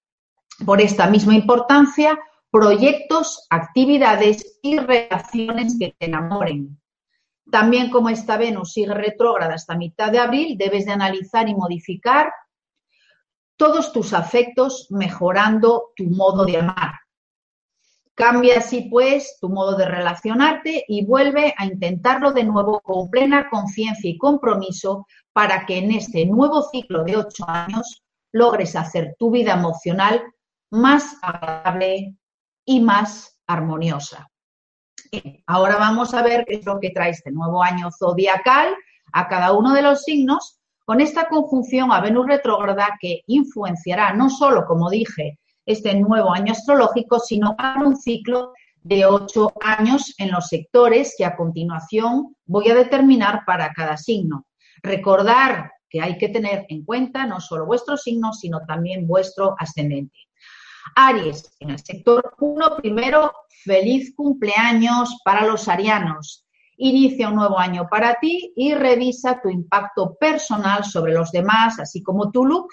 por 0.65 0.81
esta 0.81 1.09
misma 1.09 1.35
importancia, 1.35 2.19
proyectos, 2.51 3.47
actividades 3.51 4.59
y 4.63 4.79
relaciones 4.79 5.77
que 5.79 5.95
te 5.99 6.07
enamoren, 6.07 6.80
también 7.51 7.91
como 7.91 8.09
esta 8.09 8.37
Venus 8.37 8.73
sigue 8.73 8.95
retrógrada 8.95 9.55
hasta 9.55 9.77
mitad 9.77 10.11
de 10.11 10.19
abril, 10.19 10.57
debes 10.57 10.87
de 10.87 10.93
analizar 10.93 11.49
y 11.49 11.55
modificar 11.55 12.33
todos 13.57 13.93
tus 13.93 14.13
afectos 14.13 14.87
mejorando 14.91 15.91
tu 15.95 16.05
modo 16.05 16.45
de 16.45 16.59
amar. 16.59 16.95
Cambia 18.15 18.59
así 18.59 18.89
pues 18.91 19.39
tu 19.41 19.49
modo 19.49 19.77
de 19.77 19.87
relacionarte 19.87 20.85
y 20.89 21.05
vuelve 21.05 21.55
a 21.57 21.67
intentarlo 21.67 22.33
de 22.33 22.45
nuevo 22.45 22.81
con 22.81 23.11
plena 23.11 23.49
conciencia 23.49 24.11
y 24.11 24.19
compromiso 24.19 25.07
para 25.33 25.67
que 25.67 25.79
en 25.79 25.93
este 25.93 26.27
nuevo 26.27 26.63
ciclo 26.63 27.05
de 27.05 27.17
ocho 27.17 27.45
años 27.49 28.03
logres 28.33 28.77
hacer 28.77 29.17
tu 29.19 29.31
vida 29.31 29.55
emocional 29.55 30.23
más 30.71 31.17
agradable 31.23 32.17
y 32.65 32.81
más 32.81 33.39
armoniosa 33.47 34.30
ahora 35.47 35.77
vamos 35.77 36.15
a 36.15 36.23
ver 36.23 36.45
qué 36.47 36.57
es 36.57 36.67
lo 36.67 36.79
que 36.81 36.91
trae 36.91 37.11
este 37.11 37.31
nuevo 37.31 37.63
año 37.63 37.91
zodiacal 37.91 38.75
a 39.13 39.29
cada 39.29 39.53
uno 39.53 39.73
de 39.75 39.83
los 39.83 40.03
signos 40.03 40.61
con 40.85 41.01
esta 41.01 41.29
conjunción 41.29 41.93
a 41.93 42.01
Venus 42.01 42.27
retrógrada 42.27 42.99
que 43.01 43.23
influenciará 43.27 44.13
no 44.13 44.29
solo, 44.29 44.67
como 44.67 44.91
dije, 44.91 45.39
este 45.67 45.95
nuevo 45.95 46.33
año 46.33 46.53
astrológico, 46.53 47.21
sino 47.21 47.57
para 47.57 47.81
un 47.81 47.97
ciclo 47.97 48.53
de 48.83 49.05
ocho 49.07 49.53
años 49.61 50.15
en 50.19 50.31
los 50.31 50.49
sectores 50.49 51.15
que 51.17 51.25
a 51.25 51.37
continuación 51.37 52.35
voy 52.47 52.71
a 52.71 52.75
determinar 52.75 53.43
para 53.47 53.73
cada 53.73 53.97
signo. 53.97 54.47
Recordar 54.83 55.71
que 55.89 56.01
hay 56.01 56.17
que 56.19 56.29
tener 56.29 56.67
en 56.69 56.85
cuenta 56.85 57.27
no 57.27 57.41
solo 57.41 57.67
vuestro 57.67 57.97
signo, 57.97 58.33
sino 58.33 58.61
también 58.67 59.07
vuestro 59.07 59.55
ascendente. 59.59 60.19
Aries, 60.95 61.55
en 61.61 61.71
el 61.71 61.79
sector 61.79 62.35
1, 62.39 62.77
primero, 62.77 63.33
feliz 63.65 64.15
cumpleaños 64.15 65.19
para 65.25 65.47
los 65.47 65.69
arianos. 65.69 66.45
Inicia 66.77 67.29
un 67.29 67.37
nuevo 67.37 67.59
año 67.59 67.89
para 67.91 68.15
ti 68.15 68.53
y 68.57 68.75
revisa 68.75 69.41
tu 69.43 69.51
impacto 69.51 70.15
personal 70.15 70.85
sobre 70.85 71.13
los 71.13 71.31
demás, 71.31 71.79
así 71.79 72.03
como 72.03 72.31
tu 72.31 72.45
look. 72.45 72.69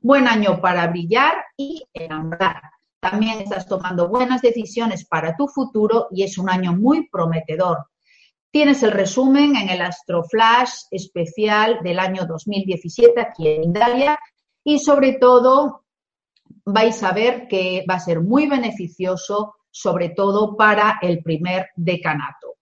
Buen 0.00 0.26
año 0.26 0.60
para 0.60 0.86
brillar 0.86 1.34
y 1.56 1.84
enamorar. 1.92 2.62
También 2.98 3.40
estás 3.40 3.66
tomando 3.66 4.08
buenas 4.08 4.42
decisiones 4.42 5.04
para 5.04 5.36
tu 5.36 5.48
futuro 5.48 6.08
y 6.12 6.22
es 6.22 6.38
un 6.38 6.48
año 6.48 6.72
muy 6.72 7.08
prometedor. 7.08 7.86
Tienes 8.50 8.82
el 8.82 8.92
resumen 8.92 9.56
en 9.56 9.70
el 9.70 9.80
Astroflash 9.80 10.72
especial 10.90 11.80
del 11.82 11.98
año 11.98 12.26
2017 12.26 13.20
aquí 13.20 13.48
en 13.48 13.70
Italia 13.70 14.18
y 14.62 14.78
sobre 14.78 15.14
todo 15.14 15.81
vais 16.64 17.02
a 17.02 17.12
ver 17.12 17.48
que 17.48 17.84
va 17.88 17.94
a 17.94 18.00
ser 18.00 18.20
muy 18.20 18.46
beneficioso, 18.46 19.54
sobre 19.70 20.10
todo 20.10 20.56
para 20.56 20.98
el 21.02 21.22
primer 21.22 21.70
decanato. 21.76 22.56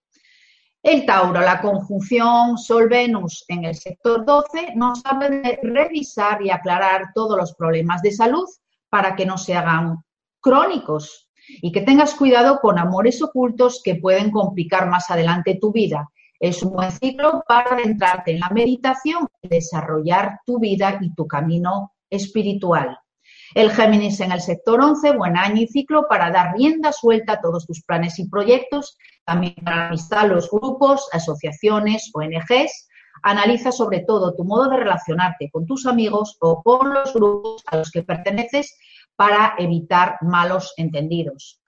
El 0.83 1.05
Tauro, 1.05 1.41
la 1.41 1.61
conjunción 1.61 2.57
Sol-Venus 2.57 3.45
en 3.49 3.67
el 3.67 3.75
sector 3.75 4.25
12, 4.25 4.75
nos 4.77 5.05
habla 5.05 5.29
de 5.29 5.59
revisar 5.63 6.41
y 6.41 6.51
aclarar 6.51 7.11
todos 7.15 7.37
los 7.37 7.55
problemas 7.55 8.01
de 8.01 8.13
salud 8.13 8.47
para 8.89 9.15
que 9.15 9.27
no 9.27 9.37
se 9.37 9.55
hagan 9.55 10.03
crónicos 10.41 11.29
y 11.61 11.71
que 11.71 11.83
tengas 11.83 12.15
cuidado 12.15 12.61
con 12.61 12.79
amores 12.79 13.21
ocultos 13.23 13.83
que 13.85 13.97
pueden 13.97 14.31
complicar 14.31 14.89
más 14.89 15.11
adelante 15.11 15.59
tu 15.61 15.71
vida. 15.71 16.09
Es 16.39 16.63
un 16.63 16.73
buen 16.73 16.93
ciclo 16.93 17.45
para 17.47 17.75
adentrarte 17.75 18.33
en 18.33 18.41
la 18.41 18.49
meditación 18.49 19.29
y 19.43 19.49
desarrollar 19.49 20.41
tu 20.47 20.59
vida 20.59 20.99
y 21.03 21.13
tu 21.15 21.27
camino 21.27 21.93
espiritual. 22.09 22.99
El 23.55 23.71
Géminis 23.73 24.21
en 24.21 24.31
el 24.31 24.41
sector 24.41 24.81
11, 24.81 25.17
buen 25.17 25.37
año 25.37 25.63
y 25.63 25.67
ciclo 25.67 26.07
para 26.09 26.31
dar 26.31 26.55
rienda 26.57 26.93
suelta 26.93 27.33
a 27.35 27.41
todos 27.41 27.67
tus 27.67 27.83
planes 27.83 28.19
y 28.21 28.29
proyectos, 28.29 28.97
también 29.25 29.55
para 29.65 29.89
amistad, 29.89 30.29
los 30.29 30.49
grupos, 30.51 31.09
asociaciones, 31.13 32.11
ONGs. 32.15 32.89
Analiza 33.23 33.73
sobre 33.73 34.01
todo 34.01 34.35
tu 34.35 34.45
modo 34.45 34.71
de 34.71 34.77
relacionarte 34.79 35.51
con 35.51 35.67
tus 35.67 35.87
amigos 35.87 36.37
o 36.41 36.63
con 36.63 36.95
los 36.95 37.13
grupos 37.13 37.63
a 37.67 37.77
los 37.77 37.91
que 37.91 38.03
perteneces 38.03 38.79
para 39.17 39.55
evitar 39.59 40.17
malos 40.23 40.73
entendidos. 40.77 41.61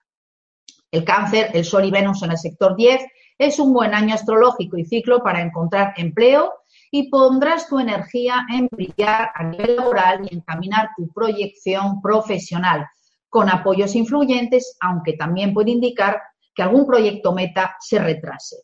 El 0.89 1.03
cáncer, 1.03 1.51
el 1.53 1.65
Sol 1.65 1.85
y 1.85 1.91
Venus 1.91 2.23
en 2.23 2.31
el 2.31 2.37
sector 2.37 2.75
10 2.75 3.01
es 3.37 3.59
un 3.59 3.73
buen 3.73 3.93
año 3.93 4.15
astrológico 4.15 4.77
y 4.77 4.85
ciclo 4.85 5.21
para 5.21 5.41
encontrar 5.41 5.93
empleo 5.97 6.53
y 6.95 7.09
pondrás 7.09 7.67
tu 7.67 7.79
energía 7.79 8.45
en 8.53 8.67
brillar 8.69 9.31
a 9.33 9.43
nivel 9.45 9.77
laboral 9.77 10.27
y 10.29 10.35
encaminar 10.35 10.91
tu 10.95 11.11
proyección 11.11 11.99
profesional 12.03 12.85
con 13.29 13.49
apoyos 13.49 13.95
influyentes, 13.95 14.77
aunque 14.79 15.13
también 15.13 15.55
puede 15.55 15.71
indicar 15.71 16.21
que 16.53 16.61
algún 16.61 16.85
proyecto 16.85 17.33
meta 17.33 17.75
se 17.79 17.97
retrase. 17.97 18.57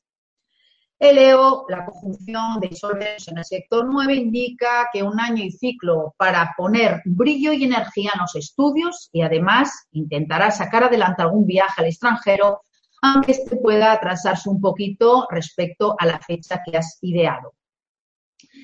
El 0.99 1.15
Leo, 1.15 1.65
la 1.69 1.83
conjunción 1.85 2.59
de 2.59 2.75
Sol 2.75 2.99
en 3.01 3.37
el 3.39 3.45
sector 3.45 3.87
9 3.91 4.13
indica 4.13 4.89
que 4.93 5.01
un 5.01 5.19
año 5.19 5.43
y 5.43 5.49
ciclo 5.49 6.13
para 6.15 6.53
poner 6.55 7.01
brillo 7.05 7.51
y 7.51 7.63
energía 7.63 8.11
en 8.13 8.21
los 8.21 8.35
estudios 8.35 9.09
y 9.11 9.23
además 9.23 9.87
intentará 9.91 10.51
sacar 10.51 10.83
adelante 10.83 11.23
algún 11.23 11.47
viaje 11.47 11.81
al 11.81 11.87
extranjero, 11.87 12.61
aunque 13.01 13.31
este 13.31 13.55
pueda 13.55 13.91
atrasarse 13.91 14.51
un 14.51 14.61
poquito 14.61 15.25
respecto 15.31 15.95
a 15.97 16.05
la 16.05 16.19
fecha 16.19 16.61
que 16.63 16.77
has 16.77 16.99
ideado. 17.01 17.55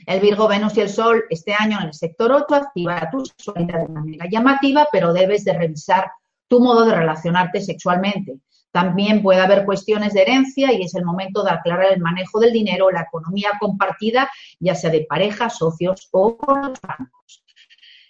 El 0.06 0.20
Virgo, 0.20 0.48
Venus 0.48 0.78
y 0.78 0.82
el 0.82 0.90
Sol 0.90 1.24
este 1.30 1.54
año 1.54 1.80
en 1.80 1.88
el 1.88 1.94
sector 1.94 2.32
8 2.32 2.56
activará 2.56 3.10
tu 3.10 3.26
sexualidad 3.26 3.88
de 3.88 3.94
manera 3.94 4.28
llamativa, 4.30 4.88
pero 4.92 5.14
debes 5.14 5.44
de 5.44 5.54
revisar 5.54 6.12
tu 6.48 6.60
modo 6.60 6.86
de 6.86 6.96
relacionarte 6.96 7.62
sexualmente. 7.62 8.40
También 8.72 9.24
puede 9.24 9.40
haber 9.40 9.66
cuestiones 9.66 10.14
de 10.14 10.24
herencia 10.24 10.74
y 10.74 10.82
es 10.82 10.96
el 10.96 11.06
momento 11.06 11.44
de 11.44 11.52
aclarar 11.52 11.94
el 11.94 12.02
manejo 12.02 12.40
del 12.40 12.52
dinero, 12.52 12.92
la 12.92 13.04
economía 13.04 13.52
compartida, 13.60 14.30
ya 14.60 14.76
sea 14.76 14.90
de 14.90 15.06
pareja, 15.08 15.50
socios 15.50 16.10
o 16.12 16.36
con 16.38 16.62
los 16.62 16.82
bancos. 16.82 17.44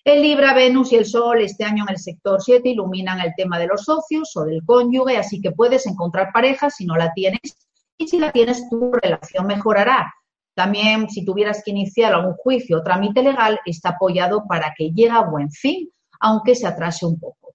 El 0.04 0.22
Libra, 0.22 0.54
Venus 0.54 0.92
y 0.92 0.98
el 0.98 1.06
Sol 1.06 1.42
este 1.42 1.64
año 1.64 1.84
en 1.88 1.94
el 1.94 2.00
sector 2.00 2.42
7 2.42 2.68
iluminan 2.70 3.20
el 3.22 3.34
tema 3.36 3.58
de 3.58 3.68
los 3.68 3.84
socios 3.84 4.36
o 4.36 4.44
del 4.44 4.64
cónyuge, 4.66 5.18
así 5.18 5.42
que 5.42 5.52
puedes 5.52 5.86
encontrar 5.88 6.32
pareja 6.34 6.70
si 6.70 6.86
no 6.86 6.96
la 6.96 7.14
tienes 7.14 7.58
y 7.98 8.08
si 8.08 8.20
la 8.20 8.32
tienes 8.32 8.70
tu 8.70 8.92
relación 8.92 9.48
mejorará. 9.48 10.14
También, 10.56 11.10
si 11.10 11.26
tuvieras 11.26 11.62
que 11.64 11.72
iniciar 11.72 12.14
algún 12.14 12.34
juicio 12.34 12.78
o 12.78 12.84
trámite 12.84 13.22
legal, 13.22 13.60
está 13.66 13.90
apoyado 13.90 14.46
para 14.48 14.74
que 14.76 14.92
llegue 14.92 15.12
a 15.12 15.22
buen 15.22 15.52
fin, 15.52 15.90
aunque 16.22 16.56
se 16.56 16.66
atrase 16.66 17.06
un 17.06 17.20
poco. 17.20 17.54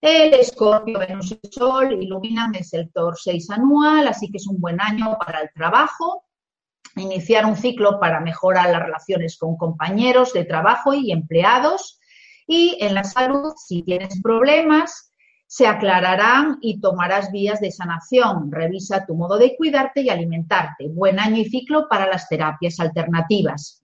El 0.00 0.34
Escorpio, 0.34 0.98
Venus 0.98 1.32
y 1.32 1.48
Sol 1.48 2.02
iluminan 2.02 2.54
el 2.54 2.64
sector 2.64 3.16
6 3.16 3.50
anual, 3.50 4.08
así 4.08 4.30
que 4.30 4.38
es 4.38 4.46
un 4.46 4.60
buen 4.60 4.80
año 4.80 5.16
para 5.24 5.40
el 5.40 5.50
trabajo. 5.54 6.24
Iniciar 6.96 7.46
un 7.46 7.56
ciclo 7.56 8.00
para 8.00 8.20
mejorar 8.20 8.70
las 8.70 8.82
relaciones 8.82 9.38
con 9.38 9.56
compañeros 9.56 10.32
de 10.32 10.44
trabajo 10.44 10.94
y 10.94 11.12
empleados. 11.12 12.00
Y 12.46 12.76
en 12.80 12.94
la 12.94 13.04
salud, 13.04 13.52
si 13.56 13.82
tienes 13.82 14.20
problemas, 14.20 15.12
se 15.46 15.66
aclararán 15.66 16.58
y 16.60 16.80
tomarás 16.80 17.30
vías 17.30 17.60
de 17.60 17.70
sanación. 17.70 18.50
Revisa 18.50 19.06
tu 19.06 19.14
modo 19.14 19.38
de 19.38 19.56
cuidarte 19.56 20.02
y 20.02 20.10
alimentarte. 20.10 20.88
Buen 20.88 21.20
año 21.20 21.38
y 21.38 21.44
ciclo 21.44 21.88
para 21.88 22.06
las 22.06 22.28
terapias 22.28 22.80
alternativas. 22.80 23.82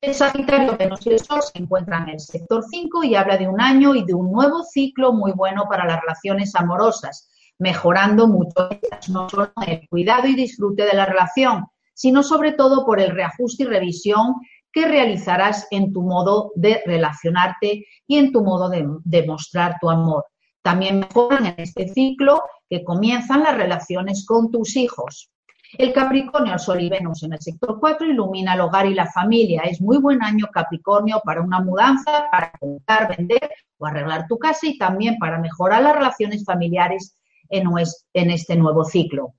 El 0.00 0.14
Sagitario, 0.14 0.76
Venus 0.76 1.06
y 1.06 1.10
el 1.10 1.18
Sol 1.18 1.40
se 1.42 1.58
encuentran 1.58 2.04
en 2.04 2.14
el 2.14 2.20
sector 2.20 2.62
5 2.70 3.04
y 3.04 3.14
habla 3.14 3.38
de 3.38 3.48
un 3.48 3.60
año 3.60 3.94
y 3.94 4.04
de 4.04 4.14
un 4.14 4.30
nuevo 4.30 4.62
ciclo 4.62 5.12
muy 5.12 5.32
bueno 5.32 5.64
para 5.68 5.86
las 5.86 6.00
relaciones 6.00 6.54
amorosas, 6.54 7.30
mejorando 7.58 8.26
mucho 8.26 8.68
no 9.08 9.28
solo 9.28 9.50
el 9.66 9.88
cuidado 9.88 10.26
y 10.26 10.34
disfrute 10.34 10.84
de 10.84 10.94
la 10.94 11.06
relación, 11.06 11.66
sino 11.94 12.22
sobre 12.22 12.52
todo 12.52 12.84
por 12.84 13.00
el 13.00 13.12
reajuste 13.12 13.62
y 13.62 13.66
revisión 13.66 14.34
que 14.72 14.86
realizarás 14.86 15.66
en 15.70 15.92
tu 15.92 16.02
modo 16.02 16.52
de 16.56 16.82
relacionarte 16.84 17.86
y 18.06 18.18
en 18.18 18.32
tu 18.32 18.42
modo 18.42 18.68
de, 18.68 18.86
demostrar 19.04 19.76
tu 19.80 19.88
amor. 19.88 20.24
También 20.64 21.00
mejoran 21.00 21.44
en 21.44 21.56
este 21.58 21.88
ciclo 21.88 22.42
que 22.70 22.82
comienzan 22.84 23.42
las 23.42 23.54
relaciones 23.54 24.24
con 24.24 24.50
tus 24.50 24.76
hijos. 24.76 25.30
El 25.76 25.92
Capricornio, 25.92 26.58
Sol 26.58 26.80
y 26.80 26.88
Venus 26.88 27.22
en 27.22 27.34
el 27.34 27.40
sector 27.40 27.78
4 27.78 28.06
ilumina 28.06 28.54
el 28.54 28.62
hogar 28.62 28.86
y 28.86 28.94
la 28.94 29.04
familia. 29.12 29.60
Es 29.64 29.82
muy 29.82 29.98
buen 29.98 30.22
año 30.22 30.46
Capricornio 30.50 31.20
para 31.22 31.42
una 31.42 31.60
mudanza, 31.60 32.28
para 32.30 32.50
comprar, 32.58 33.14
vender 33.14 33.50
o 33.76 33.84
arreglar 33.84 34.26
tu 34.26 34.38
casa 34.38 34.66
y 34.66 34.78
también 34.78 35.18
para 35.18 35.38
mejorar 35.38 35.82
las 35.82 35.96
relaciones 35.96 36.46
familiares 36.46 37.18
en, 37.50 38.30
este 38.30 38.56
nuevo 38.56 38.86
ciclo. 38.86 39.34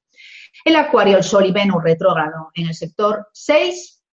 El 0.63 0.75
Acuario, 0.75 1.17
el 1.17 1.23
Sol 1.23 1.47
y 1.47 1.51
Venus 1.51 1.83
retrógrado 1.83 2.51
en 2.53 2.67
el 2.67 2.75
sector 2.75 3.29
6, 3.33 4.03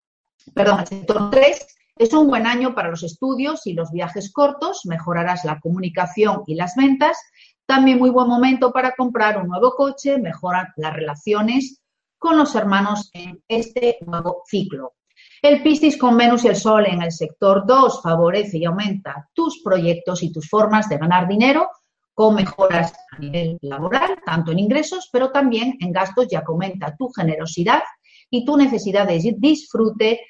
perdón, 0.54 0.80
el 0.80 0.86
sector 0.86 1.30
3, 1.30 1.66
es 2.02 2.12
un 2.12 2.26
buen 2.26 2.48
año 2.48 2.74
para 2.74 2.90
los 2.90 3.04
estudios 3.04 3.64
y 3.66 3.74
los 3.74 3.92
viajes 3.92 4.32
cortos, 4.32 4.82
mejorarás 4.86 5.44
la 5.44 5.60
comunicación 5.60 6.42
y 6.48 6.56
las 6.56 6.74
ventas. 6.74 7.16
También 7.64 8.00
muy 8.00 8.10
buen 8.10 8.26
momento 8.26 8.72
para 8.72 8.92
comprar 8.96 9.40
un 9.40 9.46
nuevo 9.46 9.70
coche, 9.70 10.18
mejoran 10.18 10.66
las 10.76 10.92
relaciones 10.94 11.80
con 12.18 12.36
los 12.36 12.56
hermanos 12.56 13.08
en 13.14 13.40
este 13.46 13.98
nuevo 14.04 14.42
ciclo. 14.46 14.94
El 15.40 15.62
Piscis 15.62 15.96
con 15.96 16.16
Venus 16.16 16.44
y 16.44 16.48
el 16.48 16.56
Sol 16.56 16.86
en 16.86 17.02
el 17.02 17.12
sector 17.12 17.64
2 17.66 18.02
favorece 18.02 18.58
y 18.58 18.64
aumenta 18.64 19.28
tus 19.32 19.62
proyectos 19.62 20.24
y 20.24 20.32
tus 20.32 20.48
formas 20.48 20.88
de 20.88 20.98
ganar 20.98 21.28
dinero 21.28 21.68
con 22.14 22.34
mejoras 22.34 22.92
a 23.12 23.18
nivel 23.20 23.58
laboral, 23.62 24.18
tanto 24.26 24.50
en 24.50 24.58
ingresos, 24.58 25.08
pero 25.12 25.30
también 25.30 25.76
en 25.78 25.92
gastos, 25.92 26.26
ya 26.28 26.42
aumenta 26.44 26.96
tu 26.96 27.08
generosidad 27.10 27.82
y 28.28 28.44
tu 28.44 28.56
necesidad 28.56 29.06
de 29.06 29.34
disfrute 29.38 30.20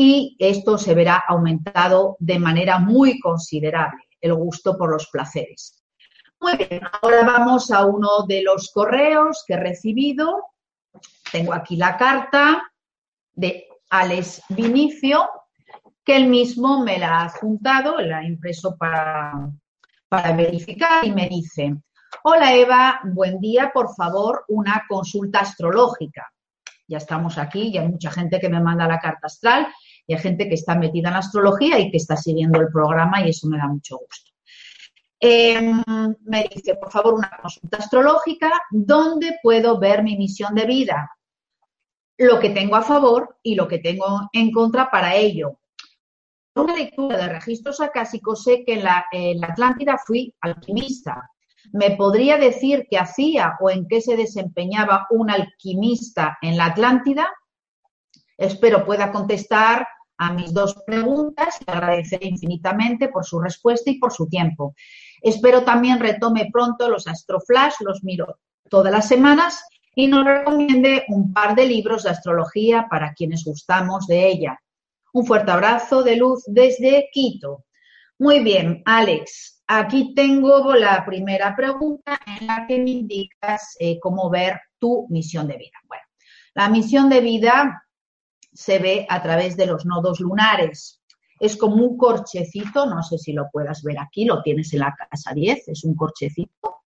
y 0.00 0.36
esto 0.38 0.78
se 0.78 0.94
verá 0.94 1.24
aumentado 1.26 2.16
de 2.20 2.38
manera 2.38 2.78
muy 2.78 3.18
considerable, 3.18 4.04
el 4.20 4.34
gusto 4.34 4.78
por 4.78 4.90
los 4.90 5.08
placeres. 5.08 5.82
Muy 6.40 6.56
bien, 6.56 6.82
ahora 7.02 7.24
vamos 7.24 7.72
a 7.72 7.84
uno 7.84 8.24
de 8.28 8.42
los 8.42 8.70
correos 8.72 9.42
que 9.44 9.54
he 9.54 9.60
recibido 9.60 10.44
tengo 11.30 11.52
aquí 11.52 11.76
la 11.76 11.96
carta 11.96 12.62
de 13.34 13.66
Alex 13.90 14.42
Vinicio, 14.48 15.28
que 16.04 16.16
él 16.16 16.26
mismo 16.26 16.82
me 16.82 16.98
la 16.98 17.18
ha 17.18 17.24
adjuntado, 17.24 18.00
la 18.00 18.18
ha 18.18 18.24
impreso 18.24 18.76
para, 18.76 19.50
para 20.08 20.32
verificar 20.32 21.04
y 21.04 21.12
me 21.12 21.28
dice, 21.28 21.76
hola 22.24 22.54
Eva, 22.54 23.00
buen 23.04 23.40
día, 23.40 23.70
por 23.72 23.94
favor, 23.94 24.44
una 24.48 24.84
consulta 24.88 25.40
astrológica. 25.40 26.32
Ya 26.86 26.98
estamos 26.98 27.36
aquí, 27.36 27.72
ya 27.72 27.82
hay 27.82 27.88
mucha 27.88 28.10
gente 28.10 28.40
que 28.40 28.48
me 28.48 28.60
manda 28.60 28.88
la 28.88 28.98
carta 28.98 29.26
astral 29.26 29.68
y 30.08 30.14
hay 30.14 30.20
gente 30.20 30.48
que 30.48 30.54
está 30.54 30.74
metida 30.74 31.10
en 31.10 31.14
la 31.14 31.20
astrología 31.20 31.78
y 31.78 31.92
que 31.92 31.98
está 31.98 32.16
siguiendo 32.16 32.60
el 32.60 32.68
programa 32.72 33.24
y 33.24 33.30
eso 33.30 33.46
me 33.46 33.58
da 33.58 33.68
mucho 33.68 33.98
gusto. 33.98 34.32
Em, 35.20 35.82
me 36.24 36.48
dice, 36.52 36.74
por 36.74 36.90
favor, 36.90 37.14
una 37.14 37.30
consulta 37.40 37.76
astrológica, 37.76 38.50
¿dónde 38.70 39.38
puedo 39.42 39.78
ver 39.78 40.02
mi 40.02 40.16
misión 40.16 40.54
de 40.54 40.64
vida? 40.64 41.10
lo 42.18 42.40
que 42.40 42.50
tengo 42.50 42.76
a 42.76 42.82
favor 42.82 43.38
y 43.42 43.54
lo 43.54 43.68
que 43.68 43.78
tengo 43.78 44.28
en 44.32 44.50
contra 44.50 44.90
para 44.90 45.14
ello. 45.14 45.60
Una 46.54 46.74
lectura 46.74 47.16
de 47.16 47.28
registros 47.28 47.80
acásicos 47.80 48.42
sé 48.42 48.64
que 48.64 48.74
en 48.74 48.84
la, 48.84 49.04
Atlántida 49.48 49.96
fui 50.04 50.34
alquimista. 50.40 51.30
¿Me 51.72 51.92
podría 51.92 52.36
decir 52.36 52.88
qué 52.90 52.98
hacía 52.98 53.56
o 53.60 53.70
en 53.70 53.86
qué 53.86 54.00
se 54.00 54.16
desempeñaba 54.16 55.06
un 55.10 55.30
alquimista 55.30 56.38
en 56.42 56.56
la 56.56 56.66
Atlántida? 56.66 57.32
Espero 58.36 58.84
pueda 58.84 59.12
contestar 59.12 59.86
a 60.18 60.32
mis 60.32 60.52
dos 60.52 60.74
preguntas 60.86 61.58
y 61.66 61.70
agradeceré 61.70 62.26
infinitamente 62.26 63.08
por 63.08 63.24
su 63.24 63.40
respuesta 63.40 63.90
y 63.90 63.98
por 63.98 64.12
su 64.12 64.28
tiempo. 64.28 64.74
Espero 65.22 65.62
también 65.62 66.00
retome 66.00 66.50
pronto 66.52 66.88
los 66.88 67.06
astroflash, 67.06 67.74
los 67.80 68.02
miro 68.04 68.38
todas 68.68 68.92
las 68.92 69.08
semanas 69.08 69.64
y 69.94 70.06
nos 70.06 70.24
recomiende 70.24 71.04
un 71.08 71.32
par 71.32 71.54
de 71.54 71.66
libros 71.66 72.04
de 72.04 72.10
astrología 72.10 72.86
para 72.90 73.14
quienes 73.14 73.44
gustamos 73.44 74.06
de 74.06 74.28
ella. 74.28 74.60
Un 75.12 75.26
fuerte 75.26 75.50
abrazo 75.50 76.02
de 76.02 76.16
luz 76.16 76.44
desde 76.46 77.08
Quito. 77.12 77.64
Muy 78.18 78.40
bien, 78.40 78.82
Alex, 78.84 79.62
aquí 79.66 80.14
tengo 80.14 80.74
la 80.74 81.04
primera 81.04 81.54
pregunta 81.56 82.20
en 82.26 82.46
la 82.46 82.66
que 82.66 82.78
me 82.78 82.90
indicas 82.90 83.76
eh, 83.78 83.98
cómo 84.00 84.28
ver 84.28 84.60
tu 84.78 85.06
misión 85.08 85.46
de 85.46 85.56
vida. 85.56 85.78
Bueno, 85.86 86.04
la 86.54 86.68
misión 86.68 87.08
de 87.08 87.20
vida 87.20 87.87
se 88.58 88.78
ve 88.78 89.06
a 89.08 89.22
través 89.22 89.56
de 89.56 89.66
los 89.66 89.86
nodos 89.86 90.20
lunares. 90.20 91.00
Es 91.38 91.56
como 91.56 91.76
un 91.76 91.96
corchecito, 91.96 92.86
no 92.86 93.02
sé 93.02 93.16
si 93.16 93.32
lo 93.32 93.48
puedas 93.52 93.82
ver 93.82 93.98
aquí, 94.00 94.24
lo 94.24 94.42
tienes 94.42 94.72
en 94.72 94.80
la 94.80 94.94
casa 94.94 95.32
10, 95.32 95.68
es 95.68 95.84
un 95.84 95.94
corchecito 95.94 96.78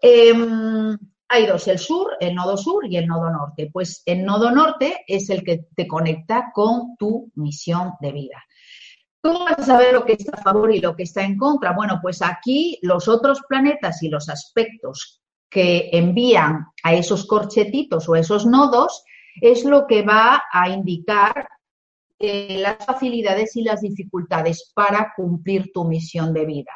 Em, 0.00 0.96
hay 1.28 1.46
dos, 1.46 1.68
el 1.68 1.78
sur, 1.78 2.16
el 2.20 2.34
nodo 2.34 2.56
sur 2.56 2.86
y 2.86 2.96
el 2.96 3.06
nodo 3.06 3.30
norte. 3.30 3.68
Pues 3.72 4.02
el 4.06 4.24
nodo 4.24 4.50
norte 4.50 5.04
es 5.06 5.28
el 5.30 5.44
que 5.44 5.66
te 5.74 5.86
conecta 5.86 6.50
con 6.54 6.96
tu 6.96 7.30
misión 7.34 7.94
de 8.00 8.12
vida. 8.12 8.42
¿Cómo 9.20 9.44
vas 9.44 9.58
a 9.58 9.64
saber 9.64 9.92
lo 9.92 10.04
que 10.04 10.12
está 10.12 10.38
a 10.38 10.42
favor 10.42 10.72
y 10.72 10.80
lo 10.80 10.94
que 10.94 11.02
está 11.02 11.22
en 11.24 11.36
contra? 11.36 11.72
Bueno, 11.72 11.98
pues 12.00 12.22
aquí 12.22 12.78
los 12.82 13.08
otros 13.08 13.42
planetas 13.48 14.02
y 14.02 14.08
los 14.08 14.28
aspectos 14.28 15.20
que 15.50 15.90
envían 15.92 16.66
a 16.84 16.94
esos 16.94 17.26
corchetitos 17.26 18.08
o 18.08 18.14
esos 18.14 18.46
nodos 18.46 19.02
es 19.40 19.64
lo 19.64 19.86
que 19.86 20.02
va 20.02 20.42
a 20.52 20.68
indicar 20.68 21.48
eh, 22.18 22.58
las 22.58 22.84
facilidades 22.84 23.54
y 23.56 23.62
las 23.62 23.80
dificultades 23.80 24.72
para 24.74 25.12
cumplir 25.16 25.70
tu 25.72 25.84
misión 25.84 26.32
de 26.32 26.46
vida. 26.46 26.72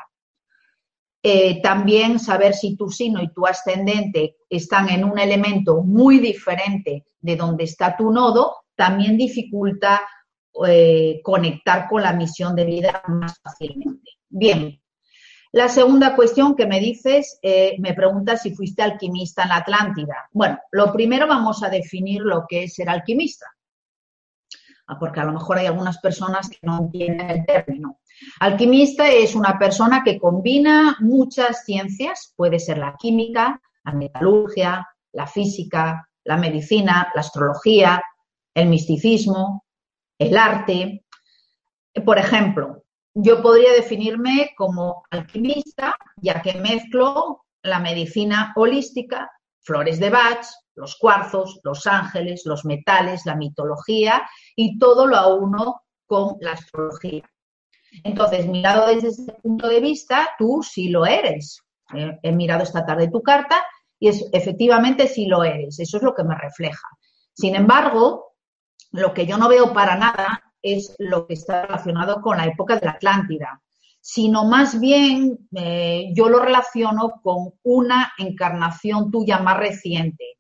Eh, 1.25 1.63
también 1.63 2.19
saber 2.19 2.53
si 2.53 2.77
tu 2.77 2.91
sino 2.91 3.23
y 3.23 3.33
tu 3.33 3.47
ascendente 3.47 4.37
están 4.51 4.89
en 4.89 5.05
un 5.05 5.19
elemento 5.19 5.83
muy 5.83 6.19
diferente 6.19 7.05
de 7.21 7.37
donde 7.37 7.65
está 7.65 7.97
tu 7.97 8.11
nodo, 8.11 8.57
también 8.75 9.17
dificulta 9.17 10.03
eh, 10.67 11.21
conectar 11.23 11.89
con 11.89 12.03
la 12.03 12.13
misión 12.13 12.57
de 12.57 12.65
vida 12.65 13.03
más 13.07 13.39
fácilmente. 13.41 14.11
Bien, 14.29 14.82
la 15.53 15.69
segunda 15.69 16.17
cuestión 16.17 16.57
que 16.57 16.67
me 16.67 16.81
dices, 16.81 17.39
eh, 17.43 17.77
me 17.79 17.93
preguntas 17.93 18.41
si 18.41 18.55
fuiste 18.55 18.83
alquimista 18.83 19.43
en 19.43 19.51
la 19.51 19.57
Atlántida. 19.57 20.29
Bueno, 20.33 20.59
lo 20.71 20.91
primero 20.93 21.27
vamos 21.27 21.63
a 21.63 21.69
definir 21.69 22.23
lo 22.23 22.47
que 22.49 22.65
es 22.65 22.75
ser 22.75 22.89
alquimista, 22.89 23.47
ah, 24.87 24.99
porque 24.99 25.21
a 25.21 25.25
lo 25.25 25.33
mejor 25.33 25.59
hay 25.59 25.67
algunas 25.67 25.99
personas 25.99 26.49
que 26.49 26.59
no 26.63 26.79
entienden 26.79 27.29
el 27.29 27.45
término. 27.45 28.01
Alquimista 28.41 29.11
es 29.11 29.35
una 29.35 29.59
persona 29.59 30.03
que 30.03 30.19
combina 30.19 30.97
muchas 31.01 31.67
ciencias, 31.67 32.33
puede 32.35 32.59
ser 32.59 32.79
la 32.79 32.97
química, 32.99 33.61
la 33.85 33.93
metalurgia, 33.93 34.89
la 35.13 35.27
física, 35.27 36.09
la 36.25 36.39
medicina, 36.39 37.13
la 37.15 37.21
astrología, 37.21 38.03
el 38.55 38.69
misticismo, 38.69 39.67
el 40.19 40.37
arte. 40.37 41.05
Por 42.07 42.19
ejemplo, 42.19 42.82
yo 43.15 43.43
podría 43.43 43.73
definirme 43.73 44.53
como 44.57 45.05
alquimista, 45.11 45.97
ya 46.17 46.41
que 46.41 46.55
mezclo 46.55 47.45
la 47.63 47.79
medicina 47.79 48.53
holística, 48.57 49.31
flores 49.61 50.01
de 50.01 50.11
Bach, 50.11 50.47
los 50.75 50.97
cuarzos, 50.97 51.61
los 51.63 51.87
ángeles, 51.87 52.43
los 52.47 52.65
metales, 52.65 53.27
la 53.27 53.37
mitología 53.37 54.23
y 54.57 54.79
todo 54.79 55.07
lo 55.07 55.17
a 55.17 55.35
uno 55.35 55.83
con 56.07 56.37
la 56.41 56.53
astrología. 56.53 57.29
Entonces, 58.05 58.47
mirado 58.47 58.87
desde 58.87 59.09
ese 59.09 59.33
punto 59.43 59.69
de 59.69 59.81
vista, 59.81 60.31
tú 60.39 60.63
sí 60.63 60.89
lo 60.89 61.05
eres. 61.05 61.61
He 62.23 62.33
mirado 62.33 62.63
esta 62.63 62.87
tarde 62.87 63.11
tu 63.11 63.23
carta 63.23 63.57
y 63.99 64.09
es, 64.09 64.27
efectivamente 64.33 65.07
sí 65.07 65.27
lo 65.27 65.45
eres. 65.45 65.79
Eso 65.79 65.99
es 65.99 66.03
lo 66.03 66.15
que 66.15 66.25
me 66.25 66.35
refleja. 66.35 66.89
Sin 67.35 67.55
embargo, 67.55 68.35
lo 68.93 69.13
que 69.13 69.27
yo 69.27 69.37
no 69.37 69.49
veo 69.49 69.73
para 69.75 69.97
nada 69.97 70.52
es 70.63 70.95
lo 70.99 71.27
que 71.27 71.35
está 71.35 71.67
relacionado 71.67 72.21
con 72.21 72.37
la 72.37 72.47
época 72.47 72.77
de 72.77 72.87
la 72.87 72.93
Atlántida. 72.93 73.61
sino 74.05 74.45
más 74.45 74.81
bien 74.81 75.49
eh, 75.55 76.11
yo 76.13 76.29
lo 76.29 76.41
relaciono 76.41 77.21
con 77.23 77.53
una 77.63 78.13
encarnación 78.19 79.13
tuya 79.13 79.39
más 79.39 79.59
reciente. 79.59 80.39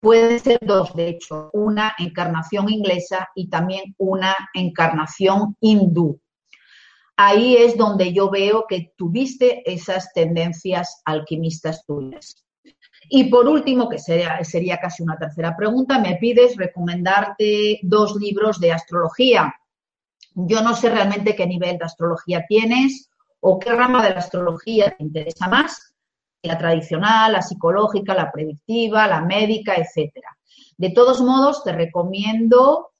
Pueden 0.00 0.38
ser 0.38 0.58
dos, 0.60 0.94
de 0.94 1.08
hecho, 1.08 1.48
una 1.54 1.94
encarnación 1.98 2.68
inglesa 2.68 3.30
y 3.34 3.48
también 3.48 3.94
una 3.96 4.36
encarnación 4.52 5.56
hindú. 5.60 6.20
Ahí 7.16 7.56
es 7.56 7.78
donde 7.78 8.12
yo 8.12 8.28
veo 8.28 8.66
que 8.68 8.92
tuviste 8.98 9.62
esas 9.64 10.12
tendencias 10.12 11.00
alquimistas 11.06 11.86
tuyas. 11.86 12.43
Y 13.16 13.30
por 13.30 13.46
último, 13.46 13.88
que 13.88 14.00
sería, 14.00 14.42
sería 14.42 14.78
casi 14.78 15.04
una 15.04 15.16
tercera 15.16 15.56
pregunta, 15.56 16.00
me 16.00 16.16
pides 16.16 16.56
recomendarte 16.56 17.78
dos 17.84 18.16
libros 18.16 18.58
de 18.58 18.72
astrología. 18.72 19.54
Yo 20.34 20.62
no 20.62 20.74
sé 20.74 20.90
realmente 20.90 21.36
qué 21.36 21.46
nivel 21.46 21.78
de 21.78 21.84
astrología 21.84 22.44
tienes 22.48 23.08
o 23.38 23.60
qué 23.60 23.70
rama 23.72 24.02
de 24.02 24.10
la 24.10 24.18
astrología 24.18 24.96
te 24.96 25.04
interesa 25.04 25.46
más, 25.46 25.94
la 26.42 26.58
tradicional, 26.58 27.34
la 27.34 27.42
psicológica, 27.42 28.16
la 28.16 28.32
predictiva, 28.32 29.06
la 29.06 29.20
médica, 29.20 29.76
etcétera. 29.76 30.36
De 30.76 30.90
todos 30.90 31.20
modos, 31.20 31.62
te 31.62 31.70
recomiendo 31.70 32.90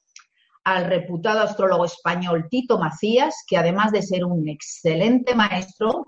al 0.62 0.84
reputado 0.84 1.40
astrólogo 1.40 1.86
español 1.86 2.46
Tito 2.48 2.78
Macías, 2.78 3.42
que 3.48 3.56
además 3.56 3.90
de 3.90 4.02
ser 4.02 4.24
un 4.24 4.48
excelente 4.48 5.34
maestro, 5.34 6.06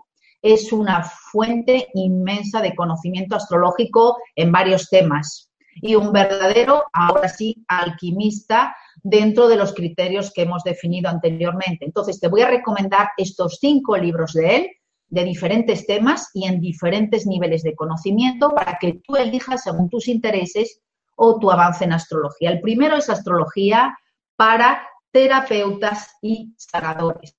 es 0.53 0.73
una 0.73 1.03
fuente 1.03 1.89
inmensa 1.95 2.61
de 2.61 2.75
conocimiento 2.75 3.35
astrológico 3.35 4.17
en 4.37 4.53
varios 4.53 4.89
temas 4.89 5.51
y 5.75 5.97
un 5.97 6.13
verdadero, 6.13 6.85
ahora 6.93 7.29
sí, 7.29 7.65
alquimista 7.67 8.75
dentro 9.03 9.49
de 9.49 9.57
los 9.57 9.75
criterios 9.75 10.33
que 10.33 10.43
hemos 10.43 10.63
definido 10.63 11.11
anteriormente. 11.11 11.85
Entonces, 11.85 12.21
te 12.21 12.29
voy 12.29 12.43
a 12.43 12.49
recomendar 12.49 13.09
estos 13.17 13.59
cinco 13.61 13.97
libros 13.97 14.33
de 14.35 14.57
él, 14.57 14.71
de 15.09 15.25
diferentes 15.25 15.85
temas 15.85 16.31
y 16.33 16.47
en 16.47 16.61
diferentes 16.61 17.27
niveles 17.27 17.63
de 17.63 17.75
conocimiento 17.75 18.51
para 18.51 18.79
que 18.81 19.01
tú 19.05 19.17
elijas 19.17 19.65
según 19.65 19.91
tus 19.91 20.07
intereses 20.07 20.81
o 21.17 21.41
tu 21.41 21.51
avance 21.51 21.85
en 21.85 21.93
astrología. 21.93 22.51
El 22.51 22.61
primero 22.61 22.97
es 22.97 23.11
astrología 23.11 23.99
para 24.37 24.87
terapeutas 25.11 26.17
y 26.23 26.55
sanadores. 26.57 27.37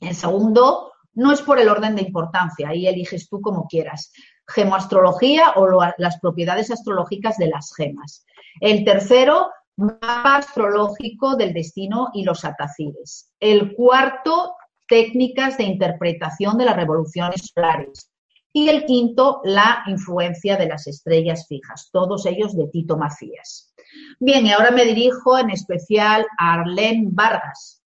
El 0.00 0.14
segundo, 0.14 0.89
no 1.14 1.32
es 1.32 1.42
por 1.42 1.58
el 1.58 1.68
orden 1.68 1.96
de 1.96 2.02
importancia, 2.02 2.68
ahí 2.68 2.86
eliges 2.86 3.28
tú 3.28 3.40
como 3.40 3.66
quieras. 3.66 4.12
Gemoastrología 4.46 5.52
o 5.56 5.68
las 5.98 6.18
propiedades 6.20 6.70
astrológicas 6.70 7.36
de 7.36 7.48
las 7.48 7.72
gemas. 7.74 8.24
El 8.60 8.84
tercero, 8.84 9.50
mapa 9.76 10.36
astrológico 10.36 11.36
del 11.36 11.52
destino 11.52 12.10
y 12.14 12.24
los 12.24 12.44
atacires. 12.44 13.32
El 13.40 13.74
cuarto, 13.74 14.54
técnicas 14.88 15.56
de 15.56 15.64
interpretación 15.64 16.58
de 16.58 16.64
las 16.64 16.76
revoluciones 16.76 17.50
solares. 17.54 18.10
Y 18.52 18.68
el 18.68 18.84
quinto, 18.84 19.40
la 19.44 19.84
influencia 19.86 20.56
de 20.56 20.66
las 20.66 20.88
estrellas 20.88 21.46
fijas, 21.48 21.88
todos 21.92 22.26
ellos 22.26 22.56
de 22.56 22.66
Tito 22.66 22.96
Macías. 22.96 23.72
Bien, 24.18 24.44
y 24.44 24.52
ahora 24.52 24.72
me 24.72 24.84
dirijo 24.84 25.38
en 25.38 25.50
especial 25.50 26.26
a 26.36 26.54
Arlene 26.54 27.08
Vargas. 27.10 27.79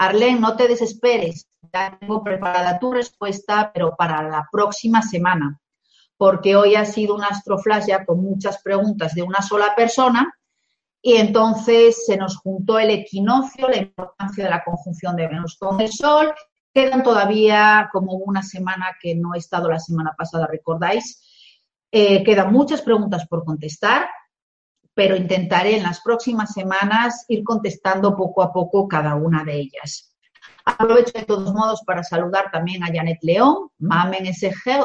Arlene, 0.00 0.40
no 0.40 0.56
te 0.56 0.66
desesperes, 0.66 1.46
ya 1.74 1.98
tengo 2.00 2.24
preparada 2.24 2.78
tu 2.78 2.90
respuesta, 2.90 3.70
pero 3.70 3.94
para 3.96 4.22
la 4.22 4.48
próxima 4.50 5.02
semana, 5.02 5.60
porque 6.16 6.56
hoy 6.56 6.74
ha 6.74 6.86
sido 6.86 7.14
un 7.14 7.22
astroflash 7.22 7.88
ya 7.88 8.06
con 8.06 8.22
muchas 8.22 8.62
preguntas 8.62 9.14
de 9.14 9.22
una 9.22 9.42
sola 9.42 9.74
persona 9.76 10.34
y 11.02 11.16
entonces 11.16 12.06
se 12.06 12.16
nos 12.16 12.38
juntó 12.38 12.78
el 12.78 12.88
equinoccio, 12.88 13.68
la 13.68 13.76
importancia 13.76 14.44
de 14.44 14.50
la 14.50 14.64
conjunción 14.64 15.16
de 15.16 15.28
Venus 15.28 15.58
con 15.58 15.78
el 15.82 15.92
Sol. 15.92 16.32
Quedan 16.72 17.02
todavía 17.02 17.90
como 17.92 18.14
una 18.14 18.42
semana 18.42 18.96
que 19.02 19.14
no 19.14 19.34
he 19.34 19.38
estado 19.38 19.68
la 19.68 19.78
semana 19.78 20.14
pasada, 20.16 20.46
recordáis. 20.46 21.22
Eh, 21.92 22.24
quedan 22.24 22.50
muchas 22.54 22.80
preguntas 22.80 23.26
por 23.28 23.44
contestar, 23.44 24.08
pero 25.00 25.16
intentaré 25.16 25.78
en 25.78 25.82
las 25.82 26.02
próximas 26.02 26.52
semanas 26.52 27.24
ir 27.28 27.42
contestando 27.42 28.14
poco 28.14 28.42
a 28.42 28.52
poco 28.52 28.86
cada 28.86 29.14
una 29.14 29.44
de 29.44 29.54
ellas. 29.54 30.14
Aprovecho 30.66 31.18
de 31.18 31.24
todos 31.24 31.54
modos 31.54 31.80
para 31.86 32.04
saludar 32.04 32.50
también 32.52 32.84
a 32.84 32.88
Janet 32.88 33.16
León, 33.22 33.70
Mamen 33.78 34.26
SJ, 34.26 34.84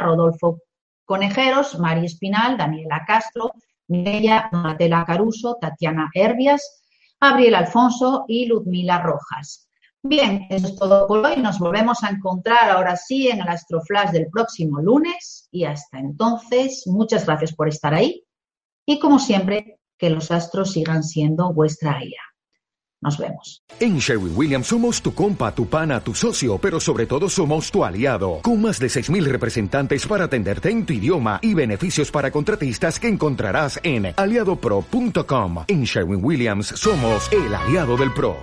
Rodolfo 0.00 0.58
Conejeros, 1.04 1.78
María 1.78 2.02
Espinal, 2.02 2.58
Daniela 2.58 3.04
Castro, 3.06 3.52
Mireia 3.86 4.48
Donatella 4.50 5.04
Caruso, 5.04 5.56
Tatiana 5.60 6.10
Herbias, 6.12 6.82
Gabriel 7.20 7.54
Alfonso 7.54 8.24
y 8.26 8.46
Ludmila 8.46 9.02
Rojas. 9.02 9.68
Bien, 10.02 10.48
eso 10.50 10.66
es 10.66 10.74
todo 10.74 11.06
por 11.06 11.24
hoy. 11.24 11.36
Nos 11.36 11.60
volvemos 11.60 12.02
a 12.02 12.08
encontrar 12.08 12.70
ahora 12.70 12.96
sí 12.96 13.28
en 13.28 13.40
el 13.40 13.48
Astroflash 13.48 14.10
del 14.10 14.26
próximo 14.32 14.80
lunes 14.80 15.46
y 15.52 15.62
hasta 15.64 16.00
entonces, 16.00 16.88
muchas 16.88 17.24
gracias 17.24 17.54
por 17.54 17.68
estar 17.68 17.94
ahí 17.94 18.23
y 18.86 18.98
como 18.98 19.18
siempre, 19.18 19.78
que 19.98 20.10
los 20.10 20.30
astros 20.30 20.72
sigan 20.72 21.02
siendo 21.02 21.52
vuestra 21.52 21.98
guía. 21.98 22.20
Nos 23.00 23.18
vemos. 23.18 23.62
En 23.80 23.98
Sherwin 23.98 24.32
Williams 24.34 24.68
somos 24.68 25.02
tu 25.02 25.12
compa, 25.12 25.54
tu 25.54 25.66
pana, 25.66 26.00
tu 26.00 26.14
socio, 26.14 26.56
pero 26.56 26.80
sobre 26.80 27.04
todo 27.04 27.28
somos 27.28 27.70
tu 27.70 27.84
aliado, 27.84 28.40
con 28.42 28.62
más 28.62 28.78
de 28.78 28.86
6.000 28.86 29.24
representantes 29.24 30.06
para 30.06 30.24
atenderte 30.24 30.70
en 30.70 30.86
tu 30.86 30.94
idioma 30.94 31.38
y 31.42 31.52
beneficios 31.52 32.10
para 32.10 32.30
contratistas 32.30 32.98
que 32.98 33.08
encontrarás 33.08 33.78
en 33.82 34.14
aliadopro.com. 34.16 35.64
En 35.68 35.84
Sherwin 35.84 36.24
Williams 36.24 36.68
somos 36.68 37.30
el 37.30 37.54
aliado 37.54 37.98
del 37.98 38.12
PRO. 38.14 38.36